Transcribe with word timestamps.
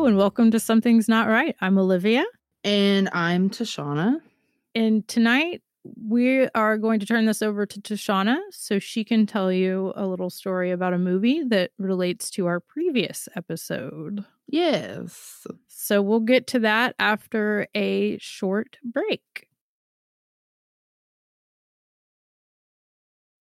Hello 0.00 0.08
and 0.08 0.16
welcome 0.16 0.50
to 0.50 0.58
Something's 0.58 1.10
Not 1.10 1.28
Right. 1.28 1.54
I'm 1.60 1.76
Olivia. 1.76 2.24
And 2.64 3.10
I'm 3.12 3.50
Tashana. 3.50 4.22
And 4.74 5.06
tonight 5.06 5.60
we 5.84 6.48
are 6.54 6.78
going 6.78 7.00
to 7.00 7.06
turn 7.06 7.26
this 7.26 7.42
over 7.42 7.66
to 7.66 7.80
Tashana 7.82 8.38
so 8.50 8.78
she 8.78 9.04
can 9.04 9.26
tell 9.26 9.52
you 9.52 9.92
a 9.96 10.06
little 10.06 10.30
story 10.30 10.70
about 10.70 10.94
a 10.94 10.98
movie 10.98 11.42
that 11.48 11.72
relates 11.78 12.30
to 12.30 12.46
our 12.46 12.60
previous 12.60 13.28
episode. 13.36 14.24
Yes. 14.46 15.46
So 15.68 16.00
we'll 16.00 16.20
get 16.20 16.46
to 16.46 16.60
that 16.60 16.94
after 16.98 17.66
a 17.74 18.16
short 18.20 18.78
break. 18.82 19.48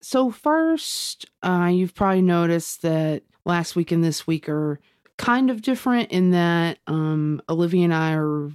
So, 0.02 0.30
first, 0.30 1.26
uh, 1.42 1.70
you've 1.72 1.96
probably 1.96 2.22
noticed 2.22 2.82
that 2.82 3.24
last 3.46 3.78
week 3.78 3.94
and 3.94 4.04
this 4.04 4.28
week 4.28 4.50
are 4.50 4.82
kind 5.20 5.52
of 5.52 5.62
different 5.62 6.10
in 6.12 6.32
that 6.32 6.80
um, 6.88 7.42
Olivia 7.50 7.84
and 7.84 7.94
I 7.94 8.14
are 8.14 8.50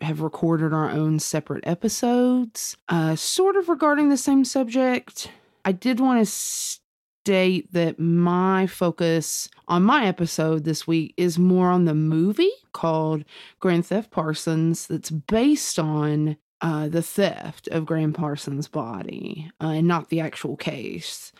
have 0.00 0.20
recorded 0.20 0.72
our 0.72 0.90
own 0.90 1.18
separate 1.18 1.66
episodes, 1.66 2.76
uh, 2.88 3.16
sort 3.16 3.56
of 3.56 3.68
regarding 3.68 4.08
the 4.08 4.16
same 4.16 4.44
subject. 4.44 5.30
I 5.64 5.72
did 5.72 5.98
want 5.98 6.20
to 6.20 6.30
state 6.30 7.72
that 7.72 7.98
my 7.98 8.66
focus 8.66 9.48
on 9.66 9.82
my 9.82 10.06
episode 10.06 10.64
this 10.64 10.86
week 10.86 11.14
is 11.16 11.38
more 11.38 11.70
on 11.70 11.84
the 11.84 11.94
movie 11.94 12.52
called 12.72 13.24
Grand 13.60 13.86
Theft 13.86 14.10
Parsons, 14.10 14.86
that's 14.86 15.10
based 15.10 15.78
on 15.78 16.36
uh, 16.60 16.88
the 16.88 17.02
theft 17.02 17.68
of 17.68 17.86
Gram 17.86 18.12
Parsons' 18.12 18.68
body 18.68 19.50
uh, 19.60 19.68
and 19.68 19.88
not 19.88 20.10
the 20.10 20.20
actual 20.20 20.56
case. 20.56 21.32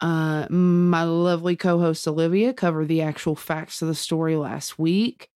Uh, 0.00 0.46
my 0.50 1.02
lovely 1.02 1.56
co 1.56 1.78
host 1.78 2.06
Olivia 2.06 2.52
covered 2.52 2.88
the 2.88 3.02
actual 3.02 3.34
facts 3.34 3.82
of 3.82 3.88
the 3.88 3.94
story 3.94 4.36
last 4.36 4.78
week. 4.78 5.28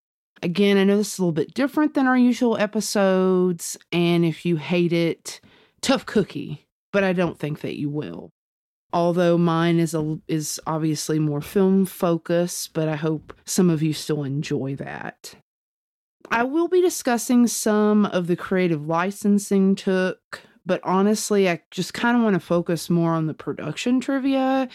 Again, 0.43 0.77
I 0.77 0.85
know 0.85 0.97
this 0.97 1.15
is 1.15 1.19
a 1.19 1.23
little 1.23 1.33
bit 1.33 1.55
different 1.55 1.95
than 1.95 2.07
our 2.07 2.17
usual 2.17 2.57
episodes, 2.57 3.77
and 3.93 4.25
if 4.25 4.45
you 4.45 4.57
hate 4.57 4.93
it, 4.93 5.41
tough 5.81 6.05
cookie, 6.07 6.67
but 6.93 7.05
I 7.05 7.13
don't 7.13 7.39
think 7.39 7.61
that 7.61 7.79
you 7.79 7.91
will. 7.91 8.31
Although 8.93 9.39
mine 9.39 9.79
is 9.79 9.95
a, 9.95 10.19
is 10.29 10.61
obviously 10.67 11.19
more 11.19 11.41
film 11.41 11.87
focused, 11.87 12.75
but 12.75 12.89
I 12.89 12.97
hope 12.97 13.33
some 13.47 13.71
of 13.71 13.83
you 13.83 13.93
still 13.93 14.25
enjoy 14.25 14.77
that. 14.77 15.35
I 16.31 16.45
will 16.45 16.69
be 16.69 16.81
discussing 16.81 17.47
some 17.47 18.07
of 18.07 18.27
the 18.27 18.37
creative 18.37 18.87
licensing 18.87 19.75
took 19.75 20.43
but 20.65 20.81
honestly, 20.85 21.49
I 21.49 21.61
just 21.71 21.95
kind 21.95 22.17
of 22.17 22.23
want 22.23 22.35
to 22.35 22.41
focus 22.41 22.89
more 22.89 23.13
on 23.13 23.27
the 23.27 23.35
production 23.35 24.01
trivia 24.01 24.69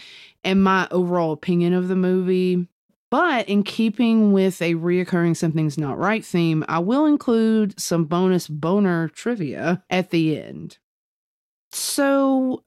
and 0.44 0.62
my 0.62 0.88
overall 0.90 1.32
opinion 1.32 1.74
of 1.74 1.88
the 1.88 1.96
movie. 1.96 2.66
But 3.10 3.48
in 3.48 3.62
keeping 3.62 4.32
with 4.32 4.60
a 4.60 4.74
reoccurring 4.74 5.36
Something's 5.36 5.78
Not 5.78 5.98
Right 5.98 6.24
theme, 6.24 6.64
I 6.68 6.78
will 6.80 7.06
include 7.06 7.80
some 7.80 8.04
bonus 8.04 8.48
boner 8.48 9.08
trivia 9.08 9.82
at 9.88 10.10
the 10.10 10.38
end. 10.38 10.76
So, 11.72 12.64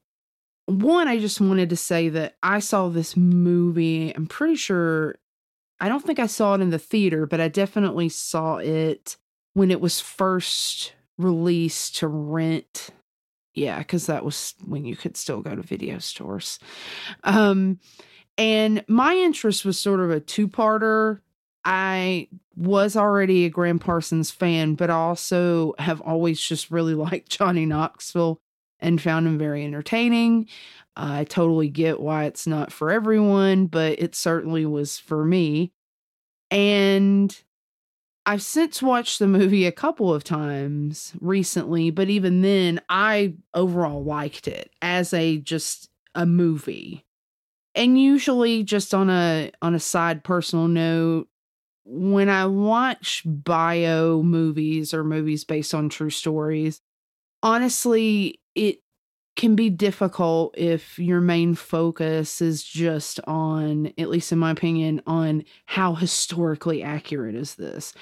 one, 0.65 1.07
I 1.07 1.19
just 1.19 1.41
wanted 1.41 1.69
to 1.69 1.75
say 1.75 2.09
that 2.09 2.37
I 2.41 2.59
saw 2.59 2.89
this 2.89 3.15
movie, 3.15 4.11
I'm 4.15 4.25
pretty 4.25 4.55
sure, 4.55 5.19
I 5.79 5.89
don't 5.89 6.03
think 6.03 6.17
I 6.17 6.27
saw 6.27 6.55
it 6.55 6.61
in 6.61 6.71
the 6.71 6.79
theater, 6.79 7.27
but 7.27 7.41
I 7.41 7.47
definitely 7.47 8.09
saw 8.09 8.57
it 8.57 9.17
when 9.53 9.69
it 9.69 9.81
was 9.81 9.99
first 9.99 10.93
released 11.17 11.97
to 11.97 12.07
rent 12.07 12.89
yeah, 13.53 13.79
because 13.79 14.05
that 14.05 14.23
was 14.23 14.53
when 14.65 14.85
you 14.85 14.95
could 14.95 15.17
still 15.17 15.41
go 15.41 15.55
to 15.55 15.61
video 15.61 15.99
stores. 15.99 16.59
Um, 17.23 17.79
and 18.37 18.83
my 18.87 19.15
interest 19.15 19.65
was 19.65 19.77
sort 19.77 19.99
of 19.99 20.09
a 20.09 20.19
two 20.19 20.47
parter. 20.47 21.19
I 21.63 22.29
was 22.55 22.95
already 22.95 23.45
a 23.45 23.49
Gram 23.49 23.79
Parsons 23.79 24.31
fan, 24.31 24.75
but 24.75 24.89
also 24.89 25.73
have 25.79 26.01
always 26.01 26.39
just 26.39 26.71
really 26.71 26.93
liked 26.95 27.29
Johnny 27.29 27.65
Knoxville 27.65 28.39
and 28.79 29.01
found 29.01 29.27
him 29.27 29.37
very 29.37 29.63
entertaining. 29.63 30.47
I 30.95 31.23
totally 31.23 31.69
get 31.69 31.99
why 31.99 32.25
it's 32.25 32.47
not 32.47 32.71
for 32.71 32.91
everyone, 32.91 33.67
but 33.67 33.99
it 33.99 34.15
certainly 34.15 34.65
was 34.65 34.97
for 34.97 35.23
me. 35.23 35.71
And 36.49 37.37
I've 38.31 38.41
since 38.41 38.81
watched 38.81 39.19
the 39.19 39.27
movie 39.27 39.65
a 39.65 39.73
couple 39.73 40.13
of 40.13 40.23
times 40.23 41.11
recently, 41.19 41.91
but 41.91 42.09
even 42.09 42.41
then, 42.41 42.79
I 42.87 43.33
overall 43.53 44.05
liked 44.05 44.47
it 44.47 44.71
as 44.81 45.13
a 45.13 45.39
just 45.39 45.89
a 46.15 46.25
movie. 46.25 47.05
And 47.75 47.99
usually, 47.99 48.63
just 48.63 48.93
on 48.93 49.09
a 49.09 49.51
on 49.61 49.75
a 49.75 49.81
side 49.81 50.23
personal 50.23 50.69
note, 50.69 51.27
when 51.83 52.29
I 52.29 52.45
watch 52.45 53.21
bio 53.25 54.23
movies 54.23 54.93
or 54.93 55.03
movies 55.03 55.43
based 55.43 55.73
on 55.73 55.89
true 55.89 56.09
stories, 56.09 56.79
honestly, 57.43 58.39
it 58.55 58.79
can 59.35 59.55
be 59.55 59.69
difficult 59.69 60.53
if 60.57 60.99
your 60.99 61.21
main 61.21 61.55
focus 61.55 62.41
is 62.41 62.63
just 62.63 63.19
on, 63.25 63.93
at 63.97 64.09
least 64.09 64.31
in 64.31 64.39
my 64.39 64.51
opinion, 64.51 65.01
on 65.07 65.43
how 65.65 65.95
historically 65.95 66.83
accurate 66.83 67.35
is 67.35 67.55
this, 67.55 67.93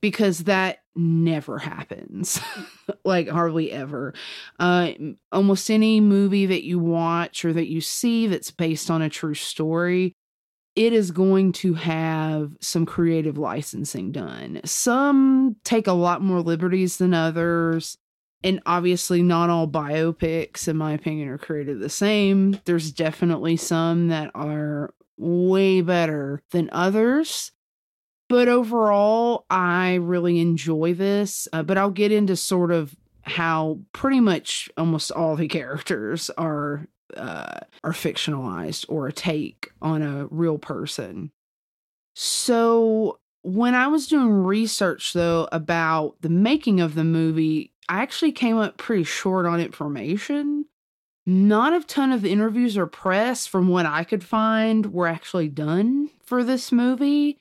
because 0.00 0.40
that 0.44 0.78
never 0.94 1.58
happens, 1.58 2.40
like 3.04 3.28
hardly 3.28 3.72
ever. 3.72 4.14
Uh, 4.60 4.92
almost 5.32 5.70
any 5.70 6.00
movie 6.00 6.46
that 6.46 6.64
you 6.64 6.78
watch 6.78 7.44
or 7.44 7.52
that 7.52 7.68
you 7.68 7.80
see 7.80 8.28
that's 8.28 8.52
based 8.52 8.90
on 8.90 9.02
a 9.02 9.10
true 9.10 9.34
story. 9.34 10.12
It 10.76 10.92
is 10.92 11.10
going 11.10 11.52
to 11.52 11.74
have 11.74 12.52
some 12.60 12.84
creative 12.86 13.38
licensing 13.38 14.12
done. 14.12 14.60
Some 14.64 15.56
take 15.64 15.86
a 15.86 15.92
lot 15.92 16.22
more 16.22 16.42
liberties 16.42 16.98
than 16.98 17.14
others 17.14 17.96
and 18.46 18.62
obviously 18.64 19.22
not 19.22 19.50
all 19.50 19.66
biopics 19.66 20.68
in 20.68 20.76
my 20.76 20.92
opinion 20.92 21.28
are 21.28 21.36
created 21.36 21.80
the 21.80 21.90
same. 21.90 22.60
There's 22.64 22.92
definitely 22.92 23.56
some 23.56 24.08
that 24.08 24.30
are 24.36 24.94
way 25.18 25.80
better 25.80 26.42
than 26.52 26.70
others. 26.72 27.50
But 28.28 28.48
overall 28.48 29.46
i 29.50 29.94
really 29.94 30.40
enjoy 30.40 30.94
this 30.94 31.46
uh, 31.52 31.62
but 31.62 31.78
i'll 31.78 31.90
get 31.90 32.10
into 32.10 32.34
sort 32.34 32.72
of 32.72 32.96
how 33.22 33.78
pretty 33.92 34.18
much 34.18 34.68
almost 34.76 35.12
all 35.12 35.36
the 35.36 35.48
characters 35.60 36.30
are 36.30 36.88
uh, 37.16 37.60
are 37.84 37.92
fictionalized 37.92 38.84
or 38.88 39.06
a 39.06 39.12
take 39.12 39.70
on 39.80 40.02
a 40.02 40.26
real 40.26 40.58
person. 40.58 41.30
So 42.14 43.20
when 43.42 43.76
i 43.76 43.86
was 43.86 44.08
doing 44.08 44.28
research 44.28 45.12
though 45.12 45.48
about 45.52 46.16
the 46.20 46.28
making 46.28 46.80
of 46.80 46.96
the 46.96 47.04
movie 47.04 47.72
I 47.88 48.02
actually 48.02 48.32
came 48.32 48.58
up 48.58 48.76
pretty 48.76 49.04
short 49.04 49.46
on 49.46 49.60
information. 49.60 50.66
Not 51.24 51.72
a 51.72 51.84
ton 51.84 52.12
of 52.12 52.24
interviews 52.24 52.76
or 52.76 52.86
press, 52.86 53.46
from 53.46 53.68
what 53.68 53.86
I 53.86 54.04
could 54.04 54.22
find, 54.22 54.92
were 54.92 55.08
actually 55.08 55.48
done 55.48 56.10
for 56.24 56.44
this 56.44 56.70
movie, 56.70 57.38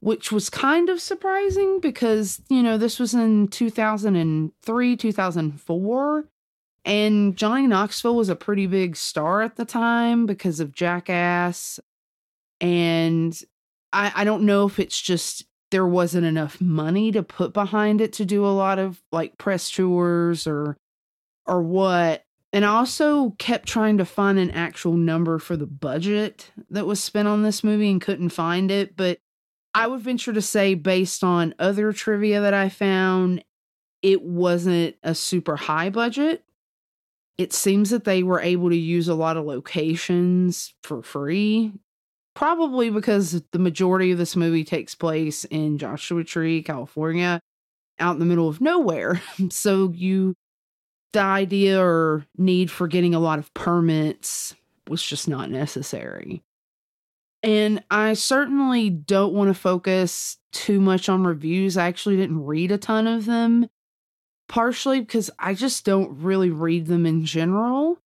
which 0.00 0.30
was 0.30 0.48
kind 0.48 0.88
of 0.88 1.00
surprising 1.00 1.80
because, 1.80 2.40
you 2.48 2.62
know, 2.62 2.78
this 2.78 3.00
was 3.00 3.14
in 3.14 3.48
2003, 3.48 4.96
2004. 4.96 6.24
And 6.84 7.36
Johnny 7.36 7.66
Knoxville 7.66 8.14
was 8.14 8.28
a 8.28 8.36
pretty 8.36 8.68
big 8.68 8.94
star 8.94 9.42
at 9.42 9.56
the 9.56 9.64
time 9.64 10.24
because 10.24 10.60
of 10.60 10.72
Jackass. 10.72 11.80
And 12.60 13.36
I, 13.92 14.12
I 14.14 14.24
don't 14.24 14.46
know 14.46 14.66
if 14.66 14.78
it's 14.78 15.00
just 15.00 15.44
there 15.76 15.86
wasn't 15.86 16.24
enough 16.24 16.58
money 16.58 17.12
to 17.12 17.22
put 17.22 17.52
behind 17.52 18.00
it 18.00 18.14
to 18.14 18.24
do 18.24 18.46
a 18.46 18.48
lot 18.48 18.78
of 18.78 18.98
like 19.12 19.36
press 19.36 19.70
tours 19.70 20.46
or 20.46 20.74
or 21.44 21.60
what. 21.60 22.24
And 22.50 22.64
I 22.64 22.68
also 22.68 23.34
kept 23.38 23.68
trying 23.68 23.98
to 23.98 24.06
find 24.06 24.38
an 24.38 24.52
actual 24.52 24.94
number 24.94 25.38
for 25.38 25.54
the 25.54 25.66
budget 25.66 26.50
that 26.70 26.86
was 26.86 27.04
spent 27.04 27.28
on 27.28 27.42
this 27.42 27.62
movie 27.62 27.90
and 27.90 28.00
couldn't 28.00 28.30
find 28.30 28.70
it. 28.70 28.96
But 28.96 29.18
I 29.74 29.86
would 29.86 30.00
venture 30.00 30.32
to 30.32 30.40
say 30.40 30.72
based 30.72 31.22
on 31.22 31.54
other 31.58 31.92
trivia 31.92 32.40
that 32.40 32.54
I 32.54 32.70
found 32.70 33.44
it 34.00 34.22
wasn't 34.22 34.96
a 35.02 35.14
super 35.14 35.56
high 35.56 35.90
budget. 35.90 36.42
It 37.36 37.52
seems 37.52 37.90
that 37.90 38.04
they 38.04 38.22
were 38.22 38.40
able 38.40 38.70
to 38.70 38.76
use 38.76 39.08
a 39.08 39.14
lot 39.14 39.36
of 39.36 39.44
locations 39.44 40.72
for 40.82 41.02
free 41.02 41.74
probably 42.36 42.90
because 42.90 43.42
the 43.50 43.58
majority 43.58 44.12
of 44.12 44.18
this 44.18 44.36
movie 44.36 44.62
takes 44.62 44.94
place 44.94 45.44
in 45.46 45.78
Joshua 45.78 46.22
Tree, 46.22 46.62
California, 46.62 47.40
out 47.98 48.12
in 48.12 48.20
the 48.20 48.26
middle 48.26 48.46
of 48.48 48.60
nowhere. 48.60 49.20
so 49.50 49.90
you 49.92 50.34
the 51.12 51.20
idea 51.20 51.82
or 51.82 52.26
need 52.36 52.70
for 52.70 52.86
getting 52.88 53.14
a 53.14 53.18
lot 53.18 53.38
of 53.38 53.52
permits 53.54 54.54
was 54.86 55.02
just 55.02 55.28
not 55.28 55.50
necessary. 55.50 56.42
And 57.42 57.82
I 57.90 58.12
certainly 58.12 58.90
don't 58.90 59.32
want 59.32 59.48
to 59.48 59.54
focus 59.54 60.36
too 60.52 60.78
much 60.78 61.08
on 61.08 61.24
reviews. 61.24 61.78
I 61.78 61.86
actually 61.86 62.16
didn't 62.16 62.44
read 62.44 62.70
a 62.70 62.76
ton 62.76 63.06
of 63.06 63.24
them, 63.24 63.68
partially 64.46 65.00
because 65.00 65.30
I 65.38 65.54
just 65.54 65.86
don't 65.86 66.22
really 66.22 66.50
read 66.50 66.86
them 66.86 67.06
in 67.06 67.24
general. 67.24 67.98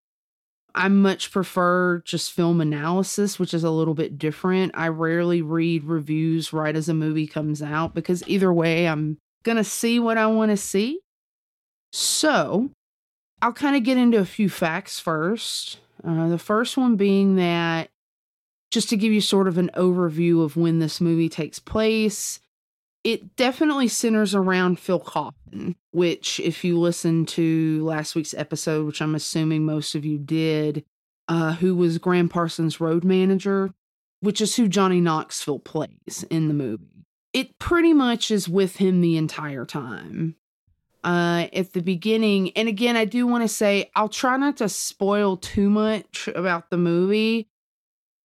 I 0.75 0.88
much 0.88 1.32
prefer 1.32 2.02
just 2.05 2.32
film 2.32 2.61
analysis, 2.61 3.38
which 3.38 3.55
is 3.55 3.64
a 3.64 3.70
little 3.70 3.94
bit 3.94 4.19
different. 4.19 4.72
I 4.75 4.88
rarely 4.88 5.43
read 5.43 5.84
reviews 5.84 6.52
right 6.52 6.75
as 6.75 6.88
a 6.88 6.94
movie 6.94 7.26
comes 7.26 7.62
out 7.62 7.94
because 7.94 8.26
either 8.26 8.52
way, 8.52 8.88
I'm 8.88 9.19
going 9.43 9.56
to 9.56 9.64
see 9.64 9.99
what 9.99 10.19
I 10.19 10.26
want 10.26 10.50
to 10.50 10.56
see. 10.56 11.00
So 11.93 12.70
I'll 13.43 13.52
kind 13.52 13.76
of 13.76 13.82
get 13.82 13.96
into 13.96 14.19
a 14.19 14.25
few 14.25 14.49
facts 14.49 15.00
first. 15.00 15.78
Uh, 16.06 16.28
the 16.28 16.38
first 16.38 16.76
one 16.76 16.96
being 16.96 17.37
that 17.37 17.90
just 18.70 18.88
to 18.90 18.96
give 18.96 19.12
you 19.12 19.20
sort 19.20 19.49
of 19.49 19.58
an 19.58 19.70
overview 19.75 20.44
of 20.44 20.56
when 20.56 20.78
this 20.78 21.00
movie 21.00 21.28
takes 21.28 21.58
place, 21.58 22.40
it 23.05 23.37
definitely 23.37 23.88
centers 23.88 24.35
around 24.35 24.79
Phil 24.79 25.00
Kaufman, 25.00 25.76
which, 25.91 26.38
if 26.41 26.64
you 26.64 26.79
listen 26.79 27.25
to 27.26 27.85
last 27.85 28.14
week's 28.14 28.35
episode, 28.35 28.87
which 28.87 29.00
I'm 29.00 29.14
assuming 29.14 29.64
most 29.64 29.94
of 29.94 30.05
you 30.05 30.19
did, 30.19 30.85
uh, 31.29 31.55
who 31.55 31.75
was 31.75 31.99
Gram 31.99 32.29
Parsons' 32.29 32.81
road 32.81 33.05
manager, 33.05 33.73
which 34.20 34.41
is 34.41 34.56
who 34.56 34.69
Johnny 34.69 35.00
Knoxville 35.00 35.61
plays 35.61 36.25
in 36.31 36.49
the 36.49 36.55
movie. 36.55 37.06
It 37.32 37.58
pretty 37.58 37.93
much 37.93 38.31
is 38.31 38.49
with 38.49 38.76
him 38.76 39.00
the 39.00 39.17
entire 39.17 39.64
time. 39.64 40.37
Uh, 41.03 41.46
at 41.55 41.73
the 41.73 41.81
beginning, 41.81 42.50
and 42.50 42.69
again, 42.69 42.94
I 42.94 43.06
do 43.06 43.26
want 43.26 43.43
to 43.43 43.49
say 43.49 43.91
I'll 43.94 44.11
try 44.11 44.37
not 44.37 44.58
to 44.58 44.69
spoil 44.69 45.38
too 45.38 45.70
much 45.70 46.29
about 46.35 46.69
the 46.69 46.76
movie 46.76 47.49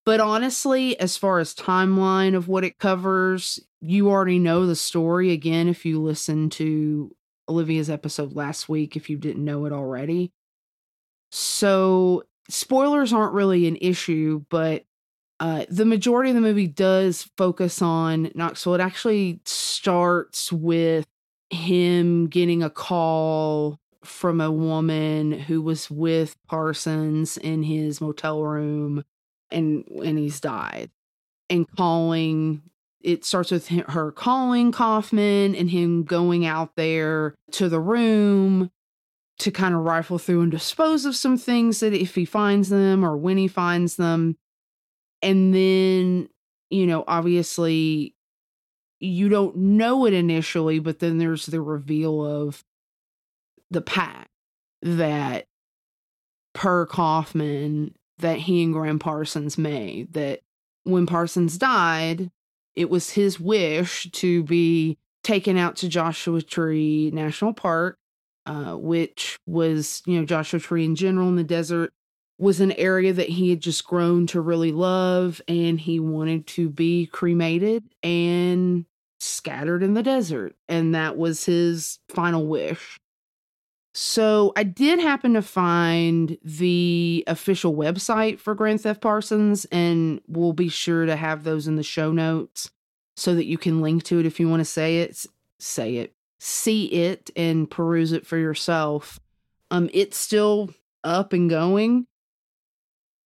but 0.05 0.19
honestly, 0.19 0.97
as 0.99 1.17
far 1.17 1.39
as 1.39 1.55
timeline 1.55 2.35
of 2.35 2.47
what 2.47 2.63
it 2.63 2.77
covers, 2.77 3.59
you 3.89 4.09
already 4.09 4.39
know 4.39 4.65
the 4.65 4.75
story 4.75 5.31
again 5.31 5.67
if 5.67 5.85
you 5.85 6.01
listen 6.01 6.49
to 6.51 7.15
Olivia's 7.47 7.89
episode 7.89 8.35
last 8.35 8.67
week, 8.67 8.95
if 8.95 9.09
you 9.09 9.17
didn't 9.17 9.43
know 9.43 9.65
it 9.65 9.73
already. 9.73 10.31
So, 11.31 12.23
spoilers 12.49 13.13
aren't 13.13 13.33
really 13.33 13.67
an 13.67 13.77
issue, 13.81 14.45
but 14.49 14.85
uh, 15.39 15.65
the 15.69 15.85
majority 15.85 16.29
of 16.29 16.35
the 16.35 16.41
movie 16.41 16.67
does 16.67 17.29
focus 17.37 17.81
on 17.81 18.31
Knoxville. 18.35 18.75
It 18.75 18.81
actually 18.81 19.41
starts 19.45 20.51
with 20.51 21.05
him 21.49 22.27
getting 22.27 22.63
a 22.63 22.69
call 22.69 23.79
from 24.03 24.39
a 24.39 24.51
woman 24.51 25.31
who 25.31 25.61
was 25.61 25.89
with 25.89 26.35
Parsons 26.47 27.37
in 27.37 27.63
his 27.63 27.99
motel 27.99 28.43
room 28.43 29.03
and 29.51 29.85
and 29.87 30.17
he's 30.17 30.39
died 30.39 30.89
and 31.49 31.67
calling 31.75 32.61
it 33.05 33.23
starts 33.23 33.51
with 33.51 33.67
her 33.67 34.11
calling 34.11 34.71
Kaufman 34.71 35.53
and 35.53 35.69
him 35.69 36.03
going 36.03 36.43
out 36.43 36.75
there 36.75 37.35
to 37.51 37.69
the 37.69 37.79
room 37.79 38.71
to 39.37 39.51
kind 39.51 39.75
of 39.75 39.81
rifle 39.81 40.17
through 40.17 40.41
and 40.41 40.51
dispose 40.51 41.05
of 41.05 41.15
some 41.15 41.37
things 41.37 41.81
that 41.81 41.93
if 41.93 42.15
he 42.15 42.25
finds 42.25 42.69
them 42.69 43.05
or 43.05 43.15
when 43.15 43.37
he 43.37 43.47
finds 43.47 43.97
them. 43.97 44.35
And 45.21 45.53
then, 45.53 46.29
you 46.71 46.87
know, 46.87 47.03
obviously 47.07 48.15
you 48.99 49.29
don't 49.29 49.55
know 49.55 50.07
it 50.07 50.13
initially, 50.13 50.79
but 50.79 50.97
then 50.97 51.19
there's 51.19 51.45
the 51.45 51.61
reveal 51.61 52.25
of 52.25 52.63
the 53.69 53.81
pact 53.81 54.29
that 54.81 55.45
per 56.55 56.87
Kaufman 56.87 57.93
that 58.17 58.39
he 58.39 58.63
and 58.63 58.73
Gram 58.73 58.97
Parsons 58.97 59.59
made. 59.59 60.13
That 60.13 60.39
when 60.85 61.05
Parsons 61.05 61.59
died, 61.59 62.31
it 62.75 62.89
was 62.89 63.09
his 63.11 63.39
wish 63.39 64.09
to 64.11 64.43
be 64.43 64.97
taken 65.23 65.57
out 65.57 65.77
to 65.77 65.89
Joshua 65.89 66.41
Tree 66.41 67.09
National 67.13 67.53
Park, 67.53 67.97
uh, 68.45 68.75
which 68.75 69.39
was, 69.45 70.01
you 70.05 70.19
know, 70.19 70.25
Joshua 70.25 70.59
Tree 70.59 70.85
in 70.85 70.95
general 70.95 71.27
in 71.29 71.35
the 71.35 71.43
desert 71.43 71.93
was 72.37 72.59
an 72.59 72.73
area 72.73 73.13
that 73.13 73.29
he 73.29 73.49
had 73.49 73.61
just 73.61 73.85
grown 73.85 74.27
to 74.27 74.41
really 74.41 74.71
love 74.71 75.41
and 75.47 75.79
he 75.79 75.99
wanted 75.99 76.45
to 76.45 76.69
be 76.69 77.05
cremated 77.07 77.83
and 78.03 78.85
scattered 79.19 79.81
in 79.81 79.93
the 79.93 80.03
desert. 80.03 80.53
And 80.67 80.93
that 80.95 81.17
was 81.17 81.45
his 81.45 81.99
final 82.09 82.45
wish. 82.45 82.99
So 83.97 84.51
I 84.57 84.63
did 84.63 84.99
happen 84.99 85.35
to 85.35 85.41
find 85.41 86.37
the 86.43 87.23
official 87.27 87.73
website 87.73 88.39
for 88.39 88.53
Grand 88.53 88.81
Theft 88.81 88.99
Parsons, 88.99 89.63
and 89.71 90.19
we'll 90.27 90.51
be 90.51 90.67
sure 90.67 91.05
to 91.05 91.15
have 91.15 91.45
those 91.45 91.65
in 91.65 91.77
the 91.77 91.83
show 91.83 92.11
notes 92.11 92.69
so 93.15 93.33
that 93.35 93.45
you 93.45 93.57
can 93.57 93.79
link 93.79 94.03
to 94.03 94.19
it 94.19 94.25
if 94.25 94.37
you 94.37 94.49
want 94.49 94.59
to 94.59 94.65
say 94.65 94.97
it, 94.97 95.25
say 95.59 95.95
it, 95.95 96.13
see 96.39 96.87
it, 96.87 97.29
and 97.37 97.71
peruse 97.71 98.11
it 98.11 98.27
for 98.27 98.35
yourself. 98.35 99.17
Um, 99.71 99.89
it's 99.93 100.17
still 100.17 100.71
up 101.05 101.31
and 101.31 101.49
going, 101.49 102.05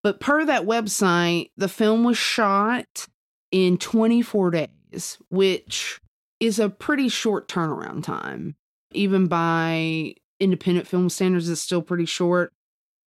but 0.04 0.20
per 0.20 0.46
that 0.46 0.68
website, 0.68 1.50
the 1.58 1.68
film 1.68 2.04
was 2.04 2.20
shot 2.20 3.08
in 3.50 3.80
24 3.80 4.52
days, 4.52 5.18
which 5.32 6.00
is 6.40 6.60
a 6.60 6.70
pretty 6.70 7.10
short 7.10 7.48
turnaround 7.48 8.04
time, 8.04 8.56
even 8.92 9.26
by 9.26 10.14
independent 10.40 10.88
film 10.88 11.10
standards 11.10 11.50
is 11.50 11.62
still 11.62 11.82
pretty 11.82 12.06
short, 12.06 12.54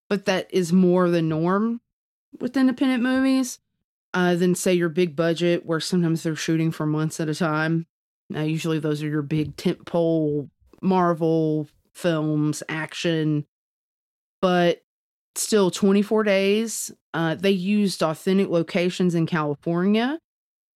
but 0.09 0.25
that 0.25 0.47
is 0.51 0.71
more 0.71 1.09
the 1.09 1.21
norm 1.21 1.81
with 2.39 2.57
independent 2.57 3.03
movies 3.03 3.59
uh, 4.13 4.35
than, 4.35 4.55
say, 4.55 4.73
your 4.73 4.89
big 4.89 5.15
budget, 5.15 5.65
where 5.65 5.79
sometimes 5.79 6.23
they're 6.23 6.35
shooting 6.35 6.71
for 6.71 6.85
months 6.85 7.19
at 7.19 7.29
a 7.29 7.35
time. 7.35 7.87
Now, 8.29 8.41
usually 8.41 8.79
those 8.79 9.03
are 9.03 9.09
your 9.09 9.21
big 9.21 9.55
tentpole 9.55 10.49
Marvel 10.81 11.67
films, 11.93 12.63
action, 12.69 13.45
but 14.41 14.83
still 15.35 15.71
24 15.71 16.23
days. 16.23 16.91
Uh, 17.13 17.35
they 17.35 17.51
used 17.51 18.03
authentic 18.03 18.49
locations 18.49 19.15
in 19.15 19.25
California. 19.25 20.19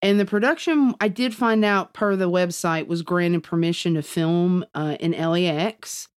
And 0.01 0.19
the 0.19 0.25
production, 0.25 0.93
I 1.01 1.07
did 1.07 1.33
find 1.33 1.65
out 1.65 1.93
per 1.93 2.15
the 2.15 2.29
website, 2.29 2.87
was 2.87 3.01
granted 3.01 3.43
permission 3.43 3.95
to 3.95 4.03
film 4.03 4.63
uh, 4.75 4.95
in 4.99 5.11
LAX 5.11 6.07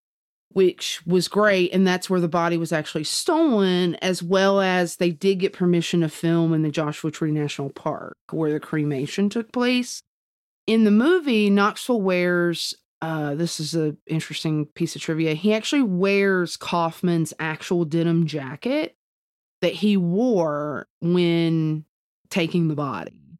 which 0.53 1.01
was 1.05 1.27
great. 1.27 1.73
And 1.73 1.85
that's 1.85 2.09
where 2.09 2.19
the 2.19 2.27
body 2.27 2.57
was 2.57 2.71
actually 2.71 3.03
stolen, 3.03 3.95
as 3.95 4.21
well 4.21 4.61
as 4.61 4.97
they 4.97 5.11
did 5.11 5.39
get 5.39 5.53
permission 5.53 6.01
to 6.01 6.09
film 6.09 6.53
in 6.53 6.61
the 6.61 6.71
Joshua 6.71 7.11
Tree 7.11 7.31
National 7.31 7.69
Park 7.69 8.17
where 8.31 8.51
the 8.51 8.59
cremation 8.59 9.29
took 9.29 9.51
place. 9.51 10.01
In 10.67 10.83
the 10.83 10.91
movie, 10.91 11.49
Knoxville 11.49 12.01
wears 12.01 12.75
uh, 13.01 13.33
this 13.33 13.59
is 13.59 13.73
an 13.73 13.97
interesting 14.05 14.67
piece 14.67 14.95
of 14.95 15.01
trivia. 15.01 15.33
He 15.33 15.53
actually 15.53 15.81
wears 15.81 16.55
Kaufman's 16.55 17.33
actual 17.39 17.83
denim 17.83 18.27
jacket 18.27 18.95
that 19.61 19.73
he 19.73 19.97
wore 19.97 20.87
when 21.01 21.85
taking 22.29 22.67
the 22.67 22.75
body. 22.75 23.39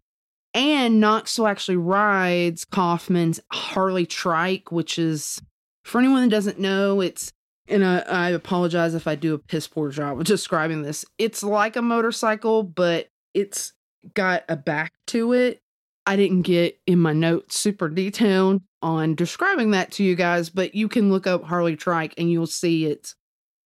And 0.54 1.00
Knoxville 1.00 1.48
actually 1.48 1.78
rides 1.78 2.66
Kaufman's 2.66 3.40
Harley 3.52 4.06
trike, 4.06 4.72
which 4.72 5.00
is 5.00 5.42
for 5.84 6.00
anyone 6.00 6.24
that 6.24 6.30
doesn't 6.30 6.60
know, 6.60 7.02
it's 7.02 7.32
and 7.68 7.86
I, 7.86 8.00
I 8.00 8.30
apologize 8.32 8.96
if 8.96 9.08
I 9.08 9.16
do 9.16 9.34
a 9.34 9.40
piss 9.40 9.68
poor 9.68 9.90
job 9.90 10.20
of 10.20 10.26
describing 10.26 10.82
this. 10.82 11.06
It's 11.18 11.44
like 11.44 11.76
a 11.76 11.82
motorcycle, 11.82 12.64
but 12.64 13.08
it's 13.34 13.74
got 14.14 14.44
a 14.50 14.56
back 14.56 14.94
to 15.08 15.34
it. 15.34 15.62
I 16.06 16.16
didn't 16.16 16.42
get 16.42 16.80
in 16.88 17.00
my 17.00 17.14
notes 17.14 17.58
super 17.58 17.88
detailed 17.88 18.62
on 18.82 19.16
describing 19.16 19.72
that 19.72 19.92
to 19.94 20.04
you 20.04 20.16
guys, 20.16 20.50
but 20.50 20.74
you 20.74 20.88
can 20.88 21.12
look 21.12 21.28
up 21.28 21.44
Harley 21.44 21.76
Trike 21.76 22.16
and 22.18 22.32
you'll 22.32 22.48
see 22.48 22.86
it's 22.86 23.16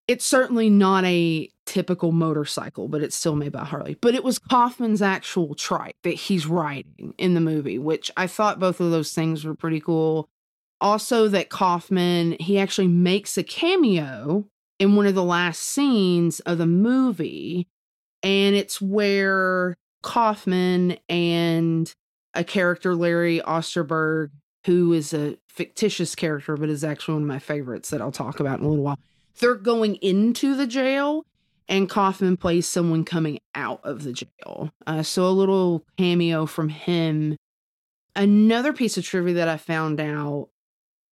it's 0.08 0.26
certainly 0.26 0.70
not 0.70 1.04
a 1.06 1.50
typical 1.66 2.12
motorcycle, 2.12 2.88
but 2.88 3.02
it's 3.02 3.16
still 3.16 3.36
made 3.36 3.52
by 3.52 3.64
Harley. 3.64 3.98
But 4.00 4.14
it 4.14 4.24
was 4.24 4.38
Kaufman's 4.38 5.02
actual 5.02 5.56
trike 5.56 5.96
that 6.04 6.14
he's 6.14 6.46
riding 6.46 7.16
in 7.18 7.34
the 7.34 7.42
movie, 7.42 7.80
which 7.80 8.12
I 8.16 8.28
thought 8.28 8.60
both 8.60 8.80
of 8.80 8.92
those 8.92 9.14
things 9.14 9.44
were 9.44 9.56
pretty 9.56 9.80
cool 9.80 10.30
also 10.82 11.28
that 11.30 11.50
Kaufman 11.50 12.36
he 12.40 12.60
actually 12.60 12.88
makes 12.88 13.38
a 13.38 13.44
cameo 13.44 14.46
in 14.80 14.96
one 14.96 15.06
of 15.06 15.16
the 15.16 15.24
last 15.24 15.62
scenes 15.62 16.40
of 16.42 16.58
the 16.58 16.68
movie 16.68 17.68
and 18.24 18.56
it's 18.56 18.82
where 18.82 19.76
Kaufman 20.04 20.98
and 21.08 21.94
a 22.34 22.44
character 22.44 22.96
Larry 22.96 23.40
Osterberg 23.40 24.32
who 24.66 24.94
is 24.94 25.14
a 25.14 25.38
fictitious 25.48 26.16
character 26.16 26.58
but 26.58 26.70
is 26.70 26.84
actually 26.84 27.16
one 27.16 27.24
of 27.24 27.28
my 27.28 27.40
favorites 27.40 27.90
that 27.90 28.02
I'll 28.02 28.12
talk 28.12 28.40
about 28.40 28.60
in 28.60 28.66
a 28.66 28.70
little 28.70 28.84
while 28.84 29.00
they're 29.40 29.56
going 29.56 29.96
into 29.96 30.56
the 30.56 30.68
jail 30.68 31.26
and 31.68 31.90
Kaufman 31.90 32.38
plays 32.38 32.68
someone 32.68 33.04
coming 33.06 33.40
out 33.56 33.82
of 33.84 34.04
the 34.04 34.14
jail. 34.14 34.72
Uh, 34.86 35.04
so 35.04 35.28
a 35.28 35.30
little 35.30 35.84
cameo 35.98 36.46
from 36.46 36.70
him. 36.70 37.38
Another 38.16 38.72
piece 38.72 38.98
of 38.98 39.04
trivia 39.04 39.34
that 39.36 39.48
I 39.48 39.58
found 39.58 40.00
out 40.00 40.50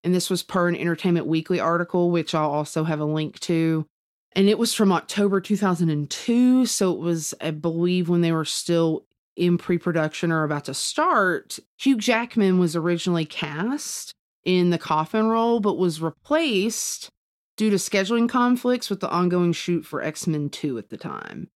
and 0.03 0.13
this 0.13 0.29
was 0.29 0.43
per 0.43 0.67
an 0.67 0.75
Entertainment 0.75 1.27
Weekly 1.27 1.59
article, 1.59 2.11
which 2.11 2.35
I'll 2.35 2.51
also 2.51 2.83
have 2.83 2.99
a 2.99 3.05
link 3.05 3.39
to. 3.41 3.85
And 4.35 4.49
it 4.49 4.57
was 4.57 4.73
from 4.73 4.91
October 4.91 5.39
2002. 5.39 6.65
So 6.65 6.91
it 6.91 6.99
was, 6.99 7.33
I 7.39 7.51
believe, 7.51 8.09
when 8.09 8.21
they 8.21 8.31
were 8.31 8.45
still 8.45 9.05
in 9.35 9.57
pre 9.57 9.77
production 9.77 10.31
or 10.31 10.43
about 10.43 10.65
to 10.65 10.73
start. 10.73 11.59
Hugh 11.77 11.97
Jackman 11.97 12.59
was 12.59 12.75
originally 12.75 13.25
cast 13.25 14.13
in 14.43 14.69
the 14.69 14.77
Kaufman 14.77 15.27
role, 15.27 15.59
but 15.59 15.77
was 15.77 16.01
replaced 16.01 17.09
due 17.55 17.69
to 17.69 17.77
scheduling 17.77 18.27
conflicts 18.27 18.89
with 18.89 18.99
the 18.99 19.09
ongoing 19.09 19.53
shoot 19.53 19.85
for 19.85 20.01
X 20.01 20.27
Men 20.27 20.49
2 20.49 20.77
at 20.77 20.89
the 20.89 20.97
time, 20.97 21.49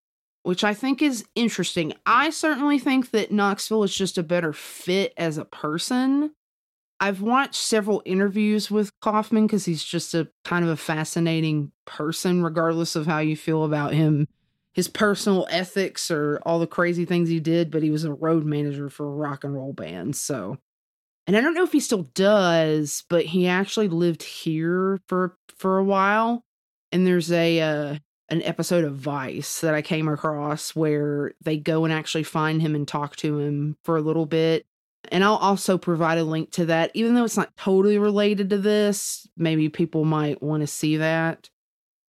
which 0.44 0.63
I 0.63 0.74
think 0.74 1.01
is 1.01 1.25
interesting. 1.36 1.94
I 2.06 2.30
certainly 2.30 2.80
think 2.80 3.12
that 3.12 3.32
Knoxville 3.32 3.84
is 3.84 3.96
just 3.96 4.18
a 4.18 4.24
better 4.24 4.54
fit 4.54 5.13
as 5.18 5.38
a 5.38 5.46
person. 5.46 6.32
I've 7.00 7.22
watched 7.22 7.56
several 7.56 8.01
interviews 8.06 8.72
with 8.72 8.98
Kaufman 9.01 9.46
because 9.46 9.66
he's 9.66 9.84
just 9.84 10.13
a 10.13 10.30
kind 10.44 10.66
of 10.66 10.72
a 10.72 10.77
fascinating 10.77 11.72
person, 11.86 12.44
regardless 12.44 12.96
of 12.96 13.06
how 13.06 13.20
you 13.20 13.38
feel 13.38 13.63
about 13.63 13.94
him, 13.94 14.27
his 14.74 14.88
personal 14.88 15.48
ethics 15.51 16.10
or 16.10 16.42
all 16.46 16.60
the 16.60 16.68
crazy 16.68 17.06
things 17.06 17.30
he 17.30 17.39
did. 17.39 17.70
But 17.70 17.84
he 17.84 17.92
was 17.92 18.04
a 18.04 18.13
road 18.13 18.46
manager 18.46 18.89
for 18.89 19.06
a 19.06 19.16
rock 19.16 19.44
and 19.44 19.54
roll 19.54 19.74
band. 19.74 20.16
So 20.16 20.58
and 21.27 21.36
I 21.36 21.42
don't 21.42 21.54
know 21.54 21.66
if 21.66 21.74
he 21.74 21.82
still 21.82 22.04
does, 22.13 23.04
but 23.10 23.25
he 23.25 23.48
actually 23.48 23.89
lived 23.89 24.24
here 24.24 25.01
for 25.08 25.38
for 25.58 25.77
a 25.77 25.84
while. 25.84 26.46
And 26.94 27.06
there's 27.06 27.32
a 27.34 27.60
uh, 27.60 27.98
an 28.30 28.42
episode 28.44 28.86
of 28.86 28.96
Vice 28.96 29.60
that 29.60 29.74
I 29.74 29.82
came 29.82 30.08
across 30.08 30.74
where 30.74 31.34
they 31.44 31.58
go 31.58 31.84
and 31.84 31.94
actually 31.94 32.24
find 32.24 32.62
him 32.62 32.75
and 32.75 32.88
talk 32.88 33.18
to 33.18 33.39
him 33.39 33.77
for 33.84 33.98
a 33.98 34.01
little 34.01 34.25
bit. 34.25 34.66
And 35.12 35.24
I'll 35.24 35.36
also 35.36 35.78
provide 35.78 36.18
a 36.18 36.24
link 36.24 36.52
to 36.52 36.66
that, 36.66 36.92
even 36.94 37.16
though 37.16 37.24
it's 37.24 37.38
not 37.38 37.56
totally 37.58 37.98
related 37.98 38.50
to 38.52 38.58
this. 38.58 39.28
Maybe 39.38 39.70
people 39.70 40.06
might 40.06 40.42
want 40.42 40.62
to 40.62 40.68
see 40.68 40.98
that. 40.98 41.50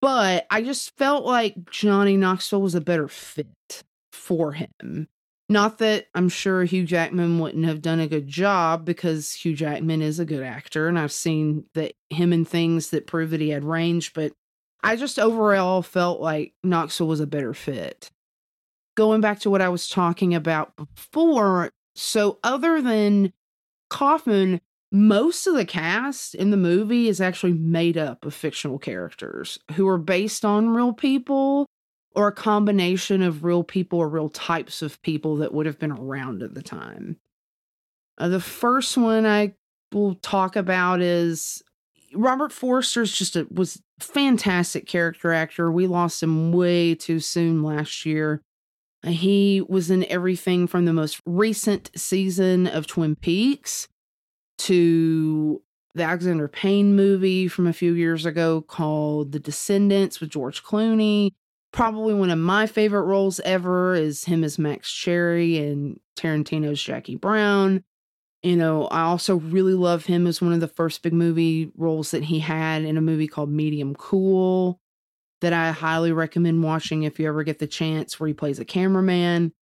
But 0.00 0.46
I 0.50 0.62
just 0.62 0.96
felt 0.96 1.24
like 1.24 1.70
Johnny 1.70 2.16
Knoxville 2.16 2.62
was 2.62 2.74
a 2.74 2.80
better 2.80 3.08
fit 3.08 3.82
for 4.12 4.52
him. 4.52 5.08
Not 5.48 5.78
that 5.78 6.06
I'm 6.14 6.28
sure 6.28 6.64
Hugh 6.64 6.84
Jackman 6.84 7.38
wouldn't 7.38 7.64
have 7.64 7.80
done 7.80 8.00
a 8.00 8.06
good 8.06 8.28
job 8.28 8.84
because 8.84 9.32
Hugh 9.32 9.54
Jackman 9.54 10.02
is 10.02 10.18
a 10.18 10.26
good 10.26 10.42
actor 10.42 10.88
and 10.88 10.98
I've 10.98 11.12
seen 11.12 11.64
that 11.74 11.94
him 12.10 12.34
in 12.34 12.44
things 12.44 12.90
that 12.90 13.06
prove 13.06 13.30
that 13.30 13.40
he 13.40 13.48
had 13.48 13.64
range, 13.64 14.12
but 14.12 14.32
I 14.82 14.96
just 14.96 15.18
overall 15.18 15.82
felt 15.82 16.20
like 16.20 16.52
Knoxville 16.62 17.08
was 17.08 17.20
a 17.20 17.26
better 17.26 17.54
fit. 17.54 18.10
Going 18.94 19.20
back 19.20 19.40
to 19.40 19.50
what 19.50 19.62
I 19.62 19.70
was 19.70 19.88
talking 19.88 20.34
about 20.34 20.76
before, 20.76 21.70
so 21.98 22.38
other 22.44 22.80
than 22.80 23.32
Kaufman, 23.90 24.60
most 24.92 25.46
of 25.46 25.54
the 25.54 25.64
cast 25.64 26.34
in 26.34 26.50
the 26.50 26.56
movie 26.56 27.08
is 27.08 27.20
actually 27.20 27.52
made 27.52 27.98
up 27.98 28.24
of 28.24 28.34
fictional 28.34 28.78
characters 28.78 29.58
who 29.74 29.86
are 29.88 29.98
based 29.98 30.44
on 30.44 30.70
real 30.70 30.92
people 30.92 31.66
or 32.14 32.28
a 32.28 32.32
combination 32.32 33.20
of 33.22 33.44
real 33.44 33.62
people 33.62 33.98
or 33.98 34.08
real 34.08 34.28
types 34.28 34.80
of 34.80 35.00
people 35.02 35.36
that 35.36 35.52
would 35.52 35.66
have 35.66 35.78
been 35.78 35.92
around 35.92 36.42
at 36.42 36.54
the 36.54 36.62
time. 36.62 37.16
Uh, 38.16 38.28
the 38.28 38.40
first 38.40 38.96
one 38.96 39.26
I 39.26 39.54
will 39.92 40.14
talk 40.16 40.56
about 40.56 41.00
is 41.00 41.62
Robert 42.14 42.52
Forster's 42.52 43.12
just 43.12 43.36
a 43.36 43.46
was 43.50 43.82
fantastic 44.00 44.86
character 44.86 45.32
actor. 45.32 45.70
We 45.70 45.86
lost 45.86 46.22
him 46.22 46.52
way 46.52 46.94
too 46.94 47.20
soon 47.20 47.62
last 47.62 48.06
year. 48.06 48.42
He 49.04 49.62
was 49.68 49.90
in 49.90 50.04
everything 50.04 50.66
from 50.66 50.84
the 50.84 50.92
most 50.92 51.20
recent 51.24 51.90
season 51.96 52.66
of 52.66 52.86
Twin 52.86 53.14
Peaks 53.16 53.88
to 54.58 55.62
the 55.94 56.02
Alexander 56.02 56.48
Payne 56.48 56.96
movie 56.96 57.48
from 57.48 57.66
a 57.66 57.72
few 57.72 57.92
years 57.94 58.26
ago 58.26 58.60
called 58.60 59.32
The 59.32 59.38
Descendants 59.38 60.20
with 60.20 60.30
George 60.30 60.62
Clooney 60.62 61.32
probably 61.72 62.14
one 62.14 62.30
of 62.30 62.38
my 62.38 62.66
favorite 62.66 63.02
roles 63.02 63.40
ever 63.40 63.94
is 63.94 64.24
him 64.24 64.44
as 64.44 64.58
Max 64.58 64.90
Cherry 64.90 65.58
and 65.58 66.00
Tarantino's 66.16 66.82
Jackie 66.82 67.16
Brown. 67.16 67.84
You 68.42 68.56
know, 68.56 68.86
I 68.86 69.02
also 69.02 69.36
really 69.36 69.74
love 69.74 70.06
him 70.06 70.26
as 70.26 70.40
one 70.40 70.52
of 70.52 70.60
the 70.60 70.68
first 70.68 71.02
big 71.02 71.12
movie 71.12 71.72
roles 71.76 72.12
that 72.12 72.24
he 72.24 72.38
had 72.38 72.82
in 72.82 72.96
a 72.96 73.02
movie 73.02 73.26
called 73.26 73.50
Medium 73.50 73.94
Cool 73.94 74.80
that 75.40 75.52
I 75.52 75.72
highly 75.72 76.12
recommend 76.12 76.62
watching 76.62 77.02
if 77.04 77.18
you 77.18 77.28
ever 77.28 77.44
get 77.44 77.58
the 77.58 77.66
chance 77.66 78.18
where 78.18 78.28
he 78.28 78.34
plays 78.34 78.58
a 78.58 78.64
cameraman. 78.64 79.52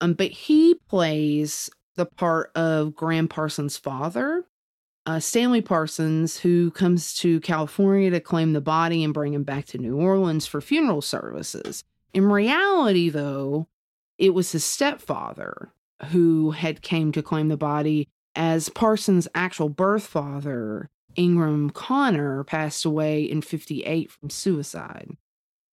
Um, 0.00 0.14
but 0.14 0.30
he 0.30 0.74
plays 0.88 1.70
the 1.96 2.06
part 2.06 2.50
of 2.54 2.94
Gram 2.94 3.28
Parsons' 3.28 3.76
father 3.76 4.44
uh, 5.06 5.20
Stanley 5.20 5.60
Parsons, 5.60 6.38
who 6.38 6.70
comes 6.70 7.14
to 7.14 7.40
California 7.40 8.10
to 8.10 8.20
claim 8.20 8.52
the 8.52 8.60
body 8.60 9.04
and 9.04 9.12
bring 9.12 9.34
him 9.34 9.44
back 9.44 9.66
to 9.66 9.78
New 9.78 9.96
Orleans 9.96 10.46
for 10.46 10.60
funeral 10.60 11.02
services. 11.02 11.84
In 12.12 12.30
reality, 12.30 13.10
though, 13.10 13.68
it 14.18 14.32
was 14.32 14.52
his 14.52 14.64
stepfather 14.64 15.72
who 16.10 16.52
had 16.52 16.82
came 16.82 17.12
to 17.12 17.22
claim 17.22 17.48
the 17.48 17.56
body 17.56 18.08
as 18.34 18.68
Parsons' 18.68 19.28
actual 19.34 19.68
birth 19.68 20.06
father, 20.06 20.88
Ingram 21.16 21.70
Connor, 21.70 22.44
passed 22.44 22.84
away 22.84 23.22
in 23.22 23.42
58 23.42 24.10
from 24.10 24.30
suicide. 24.30 25.16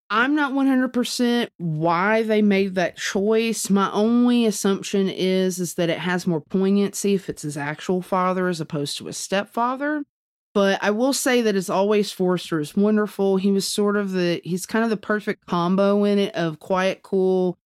I'm 0.09 0.35
not 0.35 0.51
100% 0.51 1.47
why 1.57 2.23
they 2.23 2.41
made 2.41 2.75
that 2.75 2.97
choice. 2.97 3.69
My 3.69 3.89
only 3.91 4.45
assumption 4.45 5.09
is 5.09 5.57
is 5.57 5.75
that 5.75 5.89
it 5.89 5.99
has 5.99 6.27
more 6.27 6.41
poignancy 6.41 7.13
if 7.13 7.29
it's 7.29 7.43
his 7.43 7.55
actual 7.55 8.01
father 8.01 8.49
as 8.49 8.59
opposed 8.59 8.97
to 8.97 9.05
his 9.05 9.15
stepfather. 9.15 10.03
But 10.53 10.83
I 10.83 10.91
will 10.91 11.13
say 11.13 11.41
that 11.41 11.55
as 11.55 11.69
always 11.69 12.11
Forster 12.11 12.59
is 12.59 12.75
wonderful. 12.75 13.37
He 13.37 13.51
was 13.51 13.65
sort 13.65 13.95
of 13.95 14.11
the 14.11 14.41
he's 14.43 14.65
kind 14.65 14.83
of 14.83 14.89
the 14.89 14.97
perfect 14.97 15.45
combo 15.45 16.03
in 16.03 16.19
it 16.19 16.35
of 16.35 16.59
quiet 16.59 17.03
cool 17.03 17.57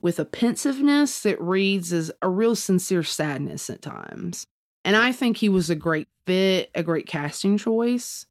with 0.00 0.18
a 0.18 0.24
pensiveness 0.24 1.20
that 1.22 1.40
reads 1.42 1.92
as 1.92 2.10
a 2.22 2.28
real 2.30 2.56
sincere 2.56 3.02
sadness 3.02 3.68
at 3.68 3.82
times. 3.82 4.46
And 4.84 4.96
I 4.96 5.12
think 5.12 5.36
he 5.36 5.48
was 5.48 5.70
a 5.70 5.74
great 5.74 6.08
fit, 6.26 6.70
a 6.74 6.82
great 6.82 7.06
casting 7.06 7.58
choice. 7.58 8.26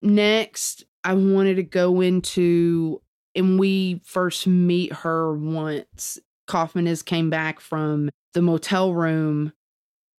Next, 0.00 0.84
I 1.04 1.14
wanted 1.14 1.56
to 1.56 1.62
go 1.62 2.00
into, 2.00 3.00
and 3.34 3.58
we 3.58 4.00
first 4.04 4.46
meet 4.46 4.92
her 4.92 5.32
once 5.36 6.18
Kaufman 6.46 6.86
has 6.86 7.02
came 7.02 7.30
back 7.30 7.60
from 7.60 8.10
the 8.34 8.42
motel 8.42 8.92
room, 8.92 9.52